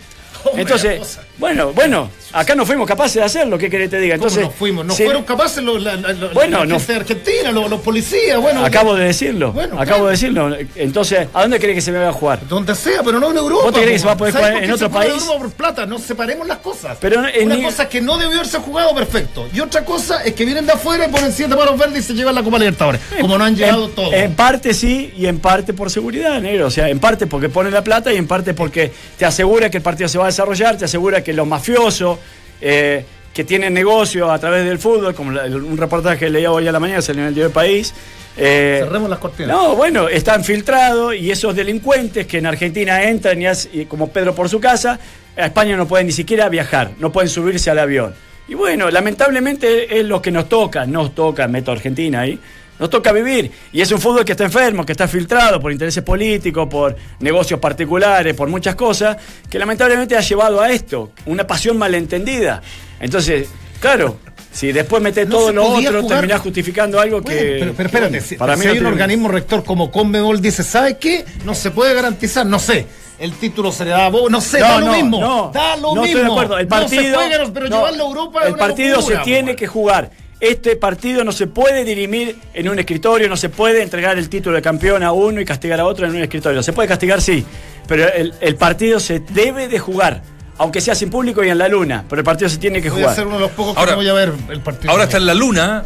[0.56, 4.16] Entonces, bueno, bueno, acá no fuimos capaces de hacerlo, ¿qué querés que te diga?
[4.18, 4.86] ¿Cómo Entonces, no fuimos?
[4.86, 8.40] No fueron capaces los, la, la- la- Bueno, la no- de Argentina, los, los policías,
[8.40, 8.64] bueno.
[8.66, 10.06] Acabo de decirlo, Bueno, acabo claro.
[10.06, 10.58] de decirlo.
[10.76, 12.48] Entonces, ¿a dónde crees que se me va a jugar?
[12.48, 13.64] Donde sea, pero no en Europa.
[13.66, 15.12] ¿Vos te crees que se va a poder ¿Sabes jugar en otro se país?
[15.14, 16.98] Europa por plata, no separemos las cosas.
[17.02, 19.48] Pero en Una ni- cosa es que no debió haberse jugado perfecto.
[19.54, 22.14] Y otra cosa es que vienen de afuera y ponen siete palos verdes y se
[22.14, 23.02] llevan la Copa Libertadores.
[23.20, 24.14] Como no han llegado en, todos.
[24.14, 26.68] En parte sí y en parte por seguridad, negro.
[26.68, 29.78] O sea, en parte porque pone la plata y en parte porque te asegura que
[29.78, 32.20] el partido se va a desarrollar, te asegura que los mafiosos
[32.62, 36.68] eh, que tienen negocio a través del fútbol, como la- un reportaje que leía hoy
[36.68, 37.94] a la mañana, salió en el diario del país.
[38.38, 39.50] eh, Cerremos las cortinas.
[39.56, 44.10] no, bueno, están filtrados y esos delincuentes que en Argentina entran y, as- y como
[44.10, 45.00] Pedro por su casa,
[45.38, 48.14] a España no pueden ni siquiera viajar, no pueden subirse al avión.
[48.48, 52.40] Y bueno, lamentablemente es lo que nos toca, nos toca, meto Argentina ahí,
[52.80, 53.52] nos toca vivir.
[53.72, 57.60] Y es un fútbol que está enfermo, que está filtrado por intereses políticos, por negocios
[57.60, 59.18] particulares, por muchas cosas,
[59.50, 62.62] que lamentablemente ha llevado a esto, una pasión malentendida.
[63.00, 63.48] Entonces,
[63.80, 64.18] claro.
[64.52, 67.58] Si después metes No todo lo otro, jugar- terminás justificando algo Bueno, que.
[67.60, 70.42] pero, pero espérate, bueno, si, para mí si no hay un organismo rector como Conmebol
[70.42, 71.26] dice, ¿sabe qué?
[71.44, 72.88] No se puede garantizar, no sé.
[73.20, 75.20] El título se le da a vos, no sé, No, da lo no, mismo.
[75.20, 76.06] no, da lo no mismo.
[76.06, 76.58] estoy de acuerdo.
[76.58, 79.24] El partido, no se juega, pero no, llevarlo a Europa es el partido locura, se
[79.26, 80.12] tiene que jugar.
[80.40, 84.56] Este partido no se puede dirimir en un escritorio, no se puede entregar el título
[84.58, 86.62] de campeón a uno y castigar a otro en un escritorio.
[86.62, 87.46] Se puede castigar, sí,
[87.88, 90.22] pero el, el partido se debe de jugar,
[90.58, 93.00] aunque sea sin público y en la luna, pero el partido se tiene que Voy
[93.00, 93.16] a jugar.
[93.16, 94.92] ser uno de los pocos que Ahora- no voy a ver el partido.
[94.92, 95.84] Ahora está en la luna.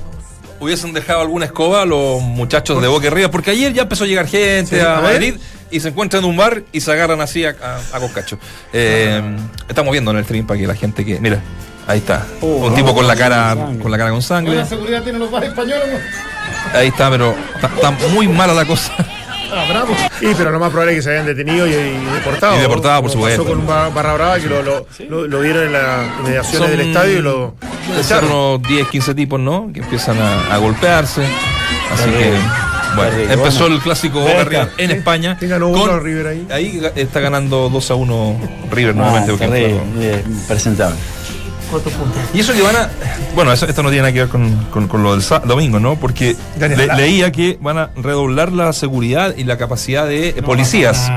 [0.61, 4.03] Hubiesen dejado alguna escoba a los muchachos de Boca y Ríos, porque ayer ya empezó
[4.03, 5.01] a llegar gente Sí, a a.
[5.01, 5.35] Madrid
[5.71, 8.37] y se encuentran en un bar y se agarran así a, a, a coscacho.
[8.73, 9.21] Eh,
[9.69, 11.17] Estamos viendo en el stream para que la gente que.
[11.21, 11.39] Mira,
[11.89, 12.25] ahí está.
[12.41, 13.81] Oh, un no, tipo con la cara con sangre.
[13.83, 14.53] con la cara con sangre.
[14.53, 15.87] Buena seguridad tienen los bares españoles.
[15.91, 16.79] ¿no?
[16.79, 18.93] Ahí está, pero está, está muy mala la cosa.
[19.51, 19.95] Ah, bravo.
[20.21, 22.55] Y pero lo más probable es que se hayan detenido y, y deportado.
[22.57, 23.41] Y deportado, por supuesto.
[23.43, 26.69] Pasó con un bar- barra brava que lo, lo, lo- lo vieron en las inmediaciones
[26.69, 27.55] Son- del estadio y lo
[27.99, 28.31] echaron.
[28.31, 29.71] unos 10, 15 tipos, ¿no?
[29.73, 31.23] Que empiezan a, a golpearse.
[31.91, 32.31] Así que,
[32.95, 33.75] bueno, empezó Bueno.
[33.77, 34.43] el clásico Boca.
[34.43, 35.35] River en España.
[35.39, 36.47] ¿Quién ganó uno a River ahí?
[36.51, 38.35] Ahí está ganando 2 a 1
[38.69, 39.31] River nuevamente.
[39.31, 39.81] Ah, porque
[42.33, 42.89] Y eso que van a.
[43.35, 45.95] Bueno, eso, esto no tiene nada que ver con, con- con lo del domingo, ¿no?
[45.95, 51.09] Porque le- leía que van a redoblar la seguridad y la capacidad de eh, policías.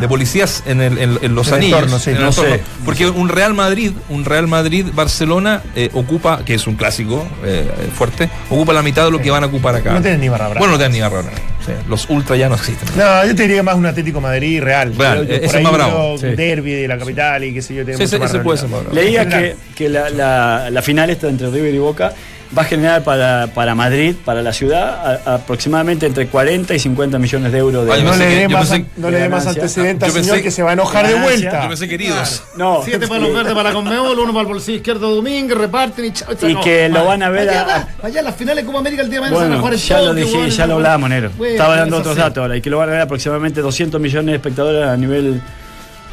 [0.00, 1.78] De policías en, el- en- en los En anillos.
[1.78, 2.10] entorno, sí.
[2.10, 2.54] en el No entorno.
[2.54, 2.62] sé.
[2.84, 8.28] Porque un Real Madrid, un Real Madrid-Barcelona eh, ocupa, que es un clásico eh, fuerte,
[8.50, 9.92] ocupa la mitad de lo que van a ocupar acá.
[9.92, 10.58] No tienen ni barra brava.
[10.58, 11.36] Bueno, no tienen ni barra brava.
[11.64, 12.88] Sí, Los ultra ya no existen.
[12.96, 14.94] No, yo te diría más un Atlético Madrid real.
[14.96, 16.26] Real, Yo- es ahí más bravo, sí.
[16.28, 17.84] derbi de la capital y qué sé yo.
[17.84, 18.60] tiene Sí, mucho ese- más ese puede realidad.
[18.60, 18.94] ser más bravo.
[18.94, 22.12] Leía que, que la, la- la final esta entre River y Boca
[22.56, 27.18] va a generar para, para Madrid, para la ciudad, a- aproximadamente entre 40 y 50
[27.18, 29.62] millones de euros de Ay, No le dé más, pensé- no le dé más Ganancia.
[29.62, 31.62] antecedentes Yo al señor pensé- que se va a enojar de vuelta.
[31.62, 32.42] Yo pensé queridos.
[32.56, 36.12] No, Siete palos verdes para la Conmebol, uno para el bolsillo izquierdo Domínguez, reparten y
[36.12, 36.34] chao.
[36.34, 36.60] chao, Y no.
[36.60, 37.06] que lo Vale.
[37.08, 39.38] van a ver Allá, a- va, allá las finales Copa América el día de mañana
[39.38, 40.74] se van a Bueno, en ya lo dije, bueno, ya lo bueno.
[40.76, 41.30] hablábamos, Nero.
[41.36, 44.26] Bueno, Estaba dando otros datos ahora y que lo van a ver aproximadamente 200 millones
[44.26, 45.40] de espectadores a nivel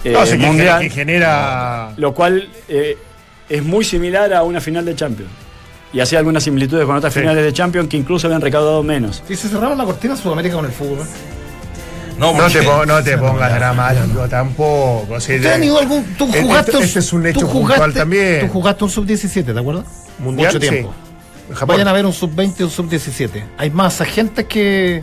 [0.06, 1.92] eh, No, mundial, que genera.
[1.98, 2.98] lo cual eh,
[3.50, 5.30] es muy similar a una final de Champions.
[5.92, 7.20] Y hacía algunas similitudes con otras Sí.
[7.22, 9.24] finales de Champions que incluso habían recaudado menos.
[9.28, 11.00] Si se cerraron la cortina Sudamérica con el fútbol.
[12.18, 15.08] No, No te, no te pongas dramático tampoco.
[15.14, 17.48] o sea, ¿Usted han ido algún, tú Este- jugaste un- este es un tú hecho
[17.48, 18.42] jugaste- puntual también.
[18.42, 19.86] Tú jugaste un sub-17, ¿te acuerdas?
[20.20, 20.94] Mundial, Mucho tiempo.
[21.50, 21.56] sí.
[21.66, 23.46] Vayan a ver un sub-20 y un sub-17.
[23.58, 25.02] Hay más agentes que.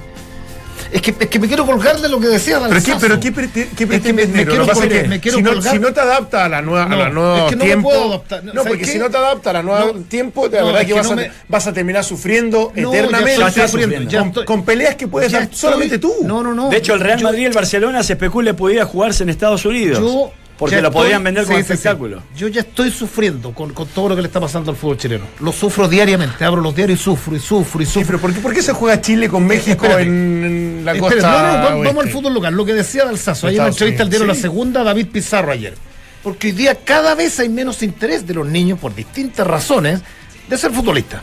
[0.92, 2.80] Es que, es que me quiero colgar de lo que decía ¿Pero
[3.20, 5.02] qué, pero qué, qué Es que pretendes, me- me quiero Lo que pasa es colgar,
[5.02, 5.72] que me quiero si no, colgar.
[5.74, 7.64] si no te adapta a la nueva, a la No, nueva es que no me
[7.70, 8.44] tiempo, puedo adaptar.
[8.44, 8.92] No, ¿Sabes porque qué?
[8.92, 9.92] si no te adapta a la nueva No.
[10.02, 12.72] tiempo, la No, verdad es que, que vas, no a, me- vas a terminar sufriendo
[12.74, 13.38] No, eternamente.
[13.40, 16.12] ya estoy sufriendo, ya con, estoy- con peleas que puedes estoy- solamente tú.
[16.22, 16.68] No, no, no.
[16.70, 19.64] De hecho, el Real Yo- Madrid y el Barcelona se especula podía jugarse en Estados
[19.64, 19.98] Unidos.
[19.98, 21.72] Yo porque ya lo estoy- podían vender como sí, sí, sí.
[21.74, 22.22] espectáculo.
[22.36, 25.24] Yo ya estoy sufriendo con, con todo lo que le está pasando al fútbol chileno.
[25.40, 26.44] Lo sufro diariamente.
[26.44, 28.06] Abro los diarios y sufro y sufro y sufro.
[28.06, 30.02] pero ¿por qué, por qué se juega Chile con México Espérate.
[30.04, 31.52] en, la Espérate, costa?
[31.62, 32.54] no, no, vamos, al fútbol local.
[32.54, 34.34] Lo que decía Dalsazo, ayer en la Estados entrevista al diario La.
[34.34, 35.74] Segunda, David Pizarro ayer.
[36.22, 40.00] Porque hoy día cada vez hay menos interés de los niños, por distintas razones,
[40.48, 41.22] de ser futbolista.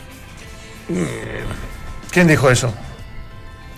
[2.10, 2.72] ¿Quién dijo eso?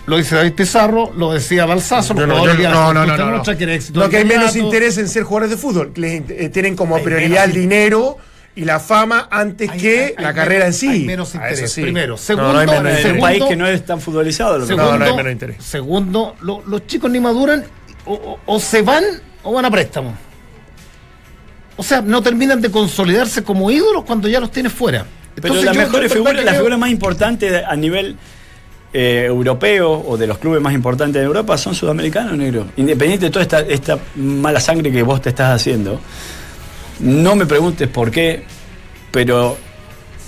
[0.07, 3.43] Lo dice David Pizarro, lo decía Balsazo, no, yo no, no, no, no, no.
[3.43, 5.91] éxito No, que hay menos interés en ser jugadores de fútbol.
[5.93, 8.17] que les, eh, tienen como Hay prioridad el dinero
[8.55, 10.87] y la fama antes Hay- que hay- la hay carrera menos- en sí.
[10.87, 11.81] hay menos eso interés, sí.
[11.81, 12.07] primero.
[12.07, 14.53] No, no Segundo, hay menos En un segundo- país que no es tan futbolizado.
[14.57, 15.57] Lo que Segundo, No, no hay menos interés.
[15.63, 17.65] segundo lo- los chicos ni maduran
[18.05, 19.03] o, o- o se van
[19.43, 20.15] o van a préstamo.
[21.75, 25.05] O sea, no terminan de consolidarse como ídolos cuando ya los tienes fuera.
[25.35, 28.15] Pero Entonces, la yo- mejor yo figura, que la figura más importante a nivel
[28.93, 32.67] eh, europeo o de los clubes más importantes de Europa son sudamericanos, negro.
[32.77, 35.99] Independiente de toda esta, esta mala sangre que vos te estás haciendo,
[36.99, 38.43] no me preguntes por qué,
[39.11, 39.57] pero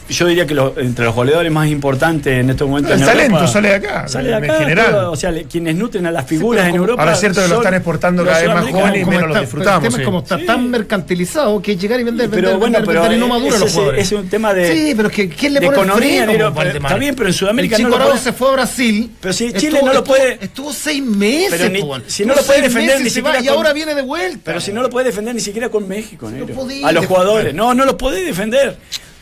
[0.10, 3.34] yo diría que los- entre los goleadores más importantes en estos momentos El en talento
[3.36, 4.92] Europa, sale de acá, sale de en acá, general.
[4.92, 7.02] todo, o sea, le- quienes nutren a las figuras pero en Europa.
[7.02, 9.28] Ahora es cierto que lo están exportando los cada vez más jóvenes y menos lo
[9.30, 10.02] está- disfrutamos, El tema sí.
[10.02, 10.46] es como está Sí.
[10.46, 13.50] tan mercantilizado que llegar y vender, Pero vender, bueno, vender, pero vender y no madura
[13.50, 14.02] ese los es- jugadores.
[14.06, 16.32] es un tema de- Sí, pero es que ¿quién le de pone el economía, freno,
[16.32, 18.48] negro, pues, pero está bien, pero en Sudamérica el no Chico lo puede- se fue
[18.50, 19.12] a Brasil.
[19.22, 21.72] Pero si estuvo- Chile no lo puede- Estuvo seis meses,
[22.08, 24.40] si no lo puede defender ni siquiera Y con- ahora viene de vuelta.
[24.44, 26.30] Pero si no lo puede defender ni siquiera con México,
[26.84, 27.54] A los jugadores.
[27.54, 28.78] No, no lo podés defender.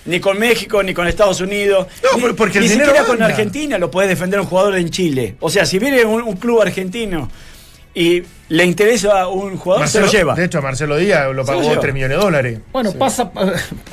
[0.07, 1.87] Ni con México, ni con Estados Unidos.
[2.03, 3.21] No, ni, por- porque el ni dinero siquiera con.
[3.21, 5.35] Argentina lo puede defender un jugador en Chile.
[5.39, 7.29] O sea, si viene un, un club argentino
[7.93, 10.35] y le interesa a un jugador, Marcelo- se lo lleva.
[10.35, 11.81] De hecho, a Marcelo Díaz lo lo pagó lleva.
[11.81, 12.59] 3 millones de dólares.
[12.71, 13.31] Bueno, pasa.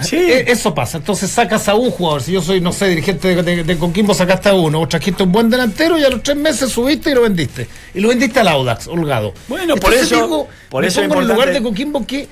[0.00, 0.16] Sí.
[0.20, 0.98] eh, Eso pasa.
[0.98, 2.22] Entonces sacas a un jugador.
[2.22, 4.82] Si yo soy, no sé, dirigente de, de, de Coquimbo, sacaste a uno.
[4.82, 7.66] O trajiste un buen delantero y a los tres meses subiste y lo vendiste.
[7.94, 9.32] Y lo vendiste al Audax, holgado.
[9.48, 12.06] Bueno, por eso- digo, por me eso es pongo en el lugar importante- de Coquimbo
[12.06, 12.28] que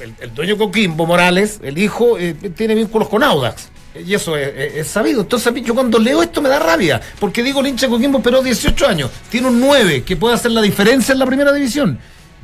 [0.00, 3.68] el, el dueño Coquimbo, Morales, el hijo, eh, tiene vínculos con Audax.
[4.06, 5.22] Y eso es, es- es sabido.
[5.22, 7.00] Entonces, a mí, yo cuando leo esto me da rabia.
[7.18, 9.10] Porque digo, el hincha Coquimbo esperó 18 años.
[9.30, 11.98] Tiene un 9 que puede hacer la diferencia en la primera división.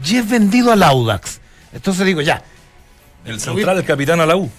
[0.05, 1.41] Y es vendido al Audax.
[1.73, 2.43] Entonces digo, ya,
[3.25, 4.51] El central, el capitán a la U.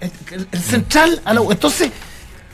[0.00, 1.52] el, el- el central a la U.
[1.52, 1.90] Entonces,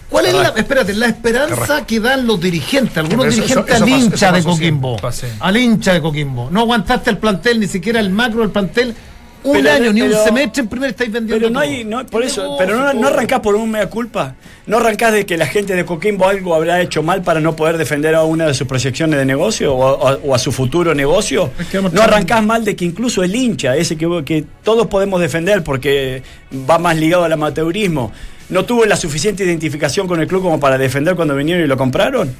[0.09, 3.85] ¿cuál es la, espérate, la esperanza que dan los dirigentes, algunos Pero eso- dirigentes eso-
[3.85, 4.97] eso al hincha de Coquimbo?
[5.41, 6.51] Al hincha de Coquimbo.
[6.51, 8.95] No aguantaste el plantel, ni siquiera el macro del plantel.
[9.43, 11.41] Un Pero- año, ni un semestre en primera estáis vendiendo.
[11.47, 14.35] Pero no hay, no, por eso, pero no, no arrancás por un mea culpa.
[14.67, 17.79] No arrancás de que la gente de Coquimbo algo habrá hecho mal para no poder
[17.79, 21.51] defender a una de sus proyecciones de negocio o a, o a su futuro negocio.
[21.59, 24.87] Es que vamos No arrancás mal de que incluso el hincha, ese que, que todos
[24.89, 26.23] podemos defender porque
[26.69, 28.13] va más ligado al amateurismo,
[28.51, 31.77] no tuvo la suficiente identificación con el club como para defender cuando vinieron y lo
[31.77, 32.31] compraron.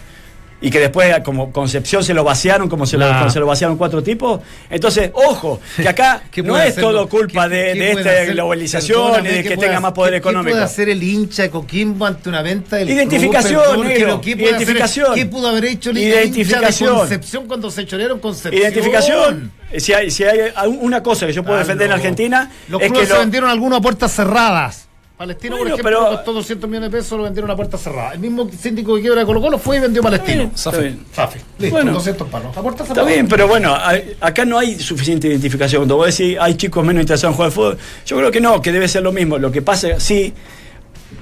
[0.63, 3.19] Y que después, como Concepción, se lo vaciaron como se, lo, Nah.
[3.21, 4.41] como se lo vaciaron cuatro tipos.
[4.69, 7.91] Entonces, ojo, que acá ¿Qué no es hacer todo lo- culpa qué- de, qué de
[7.93, 10.45] esta hacer- globalización y de ¿qué que tenga más poder qué- económico.
[10.49, 13.87] ¿Qué puede hacer el hincha de Coquimbo ante una venta del Identificación, club?
[13.87, 15.15] Perdón, ¿qué puede hacer- identificación.
[15.15, 16.95] ¿Qué pudo haber hecho el hincha de Identificación.
[16.97, 18.63] Concepción cuando se chorearon Concepción?
[18.63, 19.53] Identificación.
[19.79, 21.97] Si hay, si hay una cosa que yo puedo Ah, defender en no.
[21.97, 24.89] Argentina, Los es que clubes se lo- vendieron algunos a puertas cerradas.
[25.21, 28.15] Palestino, Bueno, por ejemplo, pero- costó 200 millones de pesos, lo vendieron a puertas cerradas.
[28.15, 30.45] El mismo síndico que quiebra de Colo Colo fue y vendió Palestino.
[30.45, 30.71] Está.
[31.13, 31.39] Safi.
[31.59, 31.93] Listo, Bueno.
[31.93, 32.57] 200 palos.
[32.57, 33.13] A puertas Está cerradas.
[33.13, 33.77] bien, pero bueno,
[34.19, 35.81] acá no hay suficiente identificación.
[35.83, 38.63] Cuando vos decís hay chicos menos interesados en jugar al fútbol, yo creo que no,
[38.63, 39.37] que debe ser lo mismo.
[39.37, 40.33] Lo que pasa, sí,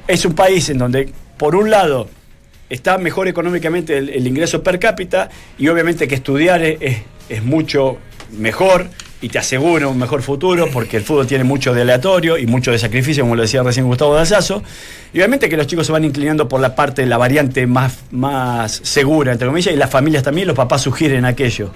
[0.06, 2.08] es un país en donde, por un lado,
[2.70, 5.28] está mejor económicamente el, el ingreso per cápita
[5.58, 6.98] y obviamente que estudiar es, es-
[7.30, 7.98] es mucho
[8.30, 8.86] mejor
[9.20, 12.70] y te asegura un mejor futuro porque el fútbol tiene mucho de aleatorio y mucho
[12.70, 14.62] de sacrificio, como lo decía recién Gustavo Dalsazo.
[15.12, 18.80] Y obviamente que los chicos se van inclinando por la parte, la variante más, más
[18.84, 21.70] segura, entre comillas, y las familias también, los papás sugieren aquello.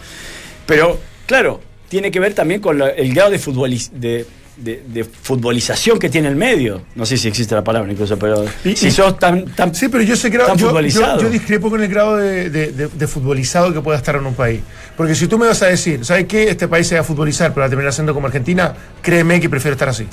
[0.66, 4.24] Pero, claro, tiene que ver también con el grado de, futboliz- de,
[4.56, 6.82] de- de futbolización que tiene el medio.
[6.94, 10.04] No sé si existe la palabra incluso, pero Y- si sos tan, tan, Sí, pero
[10.04, 11.16] yo sé que tan yo, futbolizado.
[11.18, 14.26] yo, yo discrepo con el grado de, de- de- de futbolizado que pueda estar en
[14.26, 14.60] un país.
[14.96, 16.50] Porque si tú me vas a decir, ¿sabes qué?
[16.50, 19.48] Este país se va a futbolizar, pero va a terminar siendo como Argentina, créeme que
[19.48, 20.06] prefiero estar así.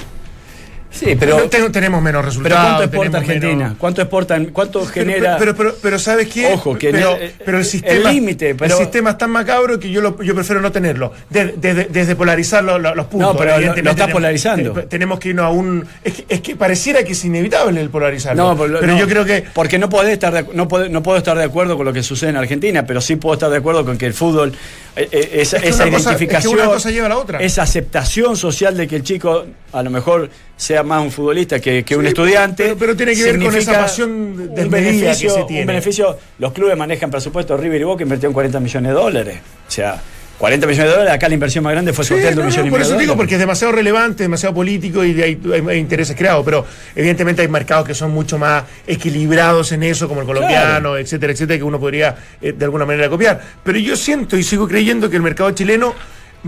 [0.92, 2.66] Sí, pero, No ten- tenemos menos pero resultados.
[2.66, 3.54] ¿cuánto exporta Argentina?
[3.56, 4.40] menos- ¿Cuánto exporta?
[4.52, 5.38] ¿Cuánto Pero- genera?
[5.38, 6.52] Pero, pero, pero, ¿sabes qué?
[6.52, 8.12] Ojo, que pero, el- pero el el sistema.
[8.12, 11.14] límite, pero- el sistema es tan macabro que yo, lo- yo prefiero no tenerlo.
[11.30, 13.34] De- desde, desde polarizar lo- lo- los puntos.
[13.34, 14.72] No, pero lo- lo tenemos- polarizando.
[14.74, 15.86] te- tenemos que irnos a un.
[16.04, 18.44] Es que, es que pareciera que es inevitable el polarizarlo.
[18.44, 19.46] No, pero, pero no, yo creo que.
[19.54, 22.02] Porque no, podés estar de- no, puedo, no puedo estar de acuerdo con lo que
[22.02, 24.54] sucede en Argentina, pero sí puedo estar de acuerdo con que el fútbol,
[24.96, 27.10] eh, eh, esa, Es que esa una cosa- identificación, es que una cosa lleva a
[27.10, 27.40] la otra.
[27.40, 30.30] esa aceptación social de que el chico a lo mejor
[30.60, 32.64] sea más un futbolista que, que un estudiante.
[32.64, 35.62] pero- pero tiene que ver con esa pasión desmedida que beneficio, se tiene.
[35.62, 39.38] Un beneficio, los clubes manejan presupuesto, River y Boca invirtieron 40 millones de dólares.
[39.68, 40.02] O sea,
[40.38, 42.70] 40 millones de dólares, acá la inversión más grande fue Sí, sorteando no, un no,
[42.72, 43.16] por eso de digo, dólares.
[43.18, 46.44] porque es demasiado relevante, demasiado político y hay, hay- hay intereses creados.
[46.44, 51.32] Pero evidentemente hay mercados que son mucho más equilibrados en eso, como el colombiano, etcétera,
[51.34, 53.40] etcétera, que uno podría eh, de alguna manera copiar.
[53.64, 55.94] Pero yo siento y sigo creyendo que el mercado chileno,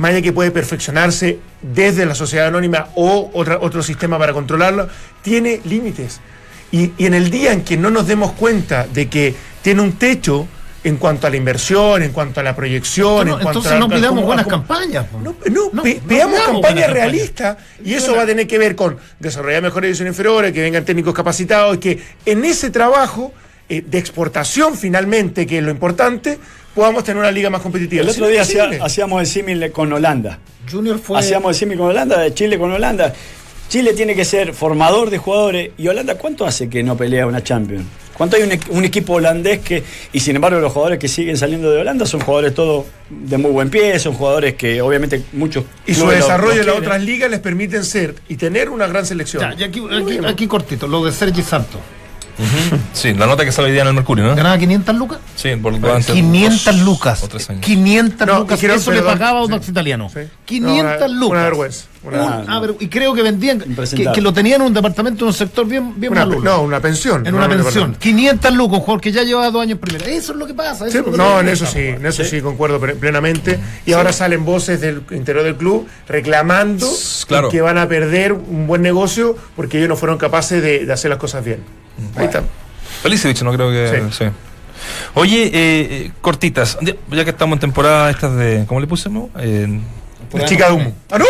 [0.01, 4.87] allá que puede perfeccionarse desde la sociedad anónima o otra, otro sistema para controlarlo,
[5.21, 6.19] tiene límites.
[6.71, 9.93] Y, y en el día en que no nos demos cuenta de que tiene un
[9.93, 10.47] techo
[10.83, 13.79] en cuanto a la inversión, en cuanto a la proyección, No, en cuanto entonces a,
[13.79, 15.05] no a pidamos buenas campañas.
[15.11, 18.97] no, no, No, no veamos campañas realistas y eso va a tener que ver con
[19.19, 23.31] desarrollar mejores ediciones inferiores, que vengan técnicos capacitados y que en ese trabajo
[23.69, 26.39] eh, de exportación finalmente, que es lo importante,
[26.75, 28.01] podamos tener una liga más competitiva.
[28.03, 30.39] El otro día hacía- hacíamos el símil con Holanda.
[30.71, 31.17] Junior fue.
[31.19, 33.13] Hacíamos el símil con Holanda, de Chile con Holanda.
[33.69, 35.71] Chile tiene que ser formador de jugadores.
[35.77, 37.85] ¿Y Holanda cuánto hace que no pelea una Champions?
[38.13, 39.81] ¿Cuánto hay un, equ- un equipo holandés que,
[40.13, 43.49] y sin embargo los jugadores que siguen saliendo de Holanda son jugadores todos de muy
[43.49, 45.63] buen pie, son jugadores que obviamente muchos...
[45.87, 49.05] y su desarrollo lo en las otras ligas les permiten ser y tener una gran
[49.07, 49.41] selección.
[49.41, 51.81] Ya, y aquí, aquí, aquí cortito, lo de Sergi Santos.
[52.93, 54.35] Sí, la nota que sale hoy día en el Mercurio, ¿no?
[54.35, 55.19] ¿Ganaba 500 lucas?
[55.35, 57.23] Sí, por durante 500 dos lucas.
[57.23, 57.61] o tres años.
[57.61, 58.57] 500 No, lucas.
[58.59, 59.71] dijeron, Eso le pagaba a un sí.
[59.71, 60.09] italiano.
[60.13, 60.21] Sí.
[60.45, 61.31] 500 No, una- lucas.
[61.37, 61.85] Una vergüenza.
[62.03, 65.33] Una, ah, pero- y creo que vendían, que, lo tenían en un departamento, en un
[65.35, 66.41] sector bien, bien una- malulo.
[66.51, 67.25] no, una pensión.
[67.27, 67.91] en no una un pensión.
[67.91, 67.99] departamento.
[67.99, 70.05] 500 lucas, un jugador que ya llevaba dos años en primera.
[70.07, 70.85] Eso es lo que pasa.
[70.87, 73.59] eso Sí, es lo que no, en eso sí, en eso sí, concuerdo plenamente.
[73.85, 76.87] Y ahora salen voces del interior del club reclamando
[77.27, 77.49] Claro.
[77.49, 81.09] que van a perder un buen negocio porque ellos no fueron capaces de, de hacer
[81.09, 81.59] las cosas bien.
[82.15, 82.41] Ahí está.
[83.03, 84.09] Felicevich, no creo que.
[84.11, 84.25] Sí.
[84.25, 84.31] Sí.
[85.13, 86.77] Oye, eh, eh, cortitas,
[87.11, 88.65] ya que estamos en temporada estas de.
[88.67, 89.29] ¿Cómo le pusimos?
[89.39, 89.79] Eh,
[90.33, 90.93] La chica de humo.
[91.11, 91.25] ¡Ah, no!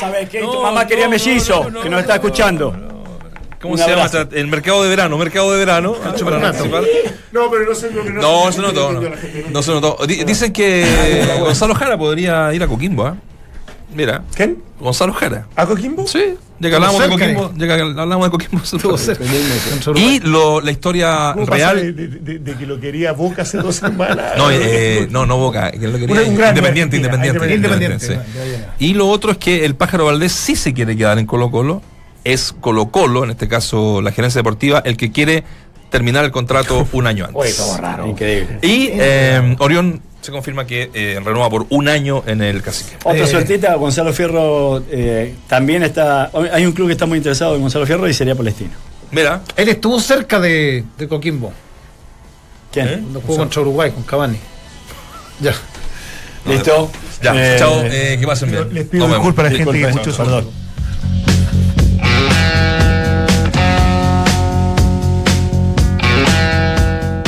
[0.00, 0.40] ¿Sabes qué?
[0.40, 2.74] No, tu mamá quería no, mellizo, no, no, que no, nos está no, escuchando.
[3.60, 4.04] ¿Cómo Un se llama?
[4.04, 4.28] abrazo.
[4.32, 5.92] El mercado de verano, mercado de verano.
[5.92, 6.82] Para participar.
[7.30, 8.92] No, pero no sé lo que No, no todo.
[8.92, 9.10] No,
[9.50, 10.06] no se notó.
[10.06, 13.16] Di- Dicen que Gonzalo Jara podría ir a Coquimbo, ¿ah?
[13.94, 14.62] Mira, ¿Quién?
[14.80, 15.46] Gonzalo Jara.
[15.56, 16.06] ¿A Coquimbo?
[16.06, 18.62] Sí, ya que hablamos de Coquimbo, ya que hablamos de Coquimbo.
[18.64, 19.24] Estuvo cerca.
[19.96, 21.76] Y lo, la historia ¿Cómo pasa real.
[21.76, 24.34] de, de- de- de que lo quería Boca hace dos semanas?
[24.36, 26.22] No, eh, no, no Boca, que lo quería.
[26.22, 27.54] Independiente, independiente, independiente.
[27.56, 28.06] independiente, Independiente,
[28.78, 28.84] sí.
[28.86, 31.82] Y lo otro es que el pájaro Valdés sí se quiere quedar en Colo Colo.
[32.22, 35.42] Es Colo Colo, en este caso la gerencia deportiva, el que quiere
[35.88, 37.40] terminar el contrato un año antes.
[37.40, 38.06] Oye, todo raro.
[38.06, 38.58] Increíble.
[38.62, 42.96] Y eh, Orión se confirma que eh, renueva por un año en el cacique.
[43.04, 46.30] Otra Eh, suertita, Gonzalo Fierro eh, también está.
[46.52, 48.70] Hay un club que está muy interesado en Gonzalo Fierro y sería Palestino.
[49.10, 51.52] Mira, Él estuvo cerca de, de Coquimbo.
[52.70, 52.86] ¿Quién?
[52.88, 52.92] ¿Eh?
[53.00, 54.38] Cuando jugó contra Uruguay con Cavani.
[55.40, 55.54] Ya.
[56.46, 56.90] ¿Listo?
[57.22, 58.74] ya, Eh, chao, eh, que pasen bien.
[58.74, 60.50] Les pido disculpas a la gente que disculpe, escuchó.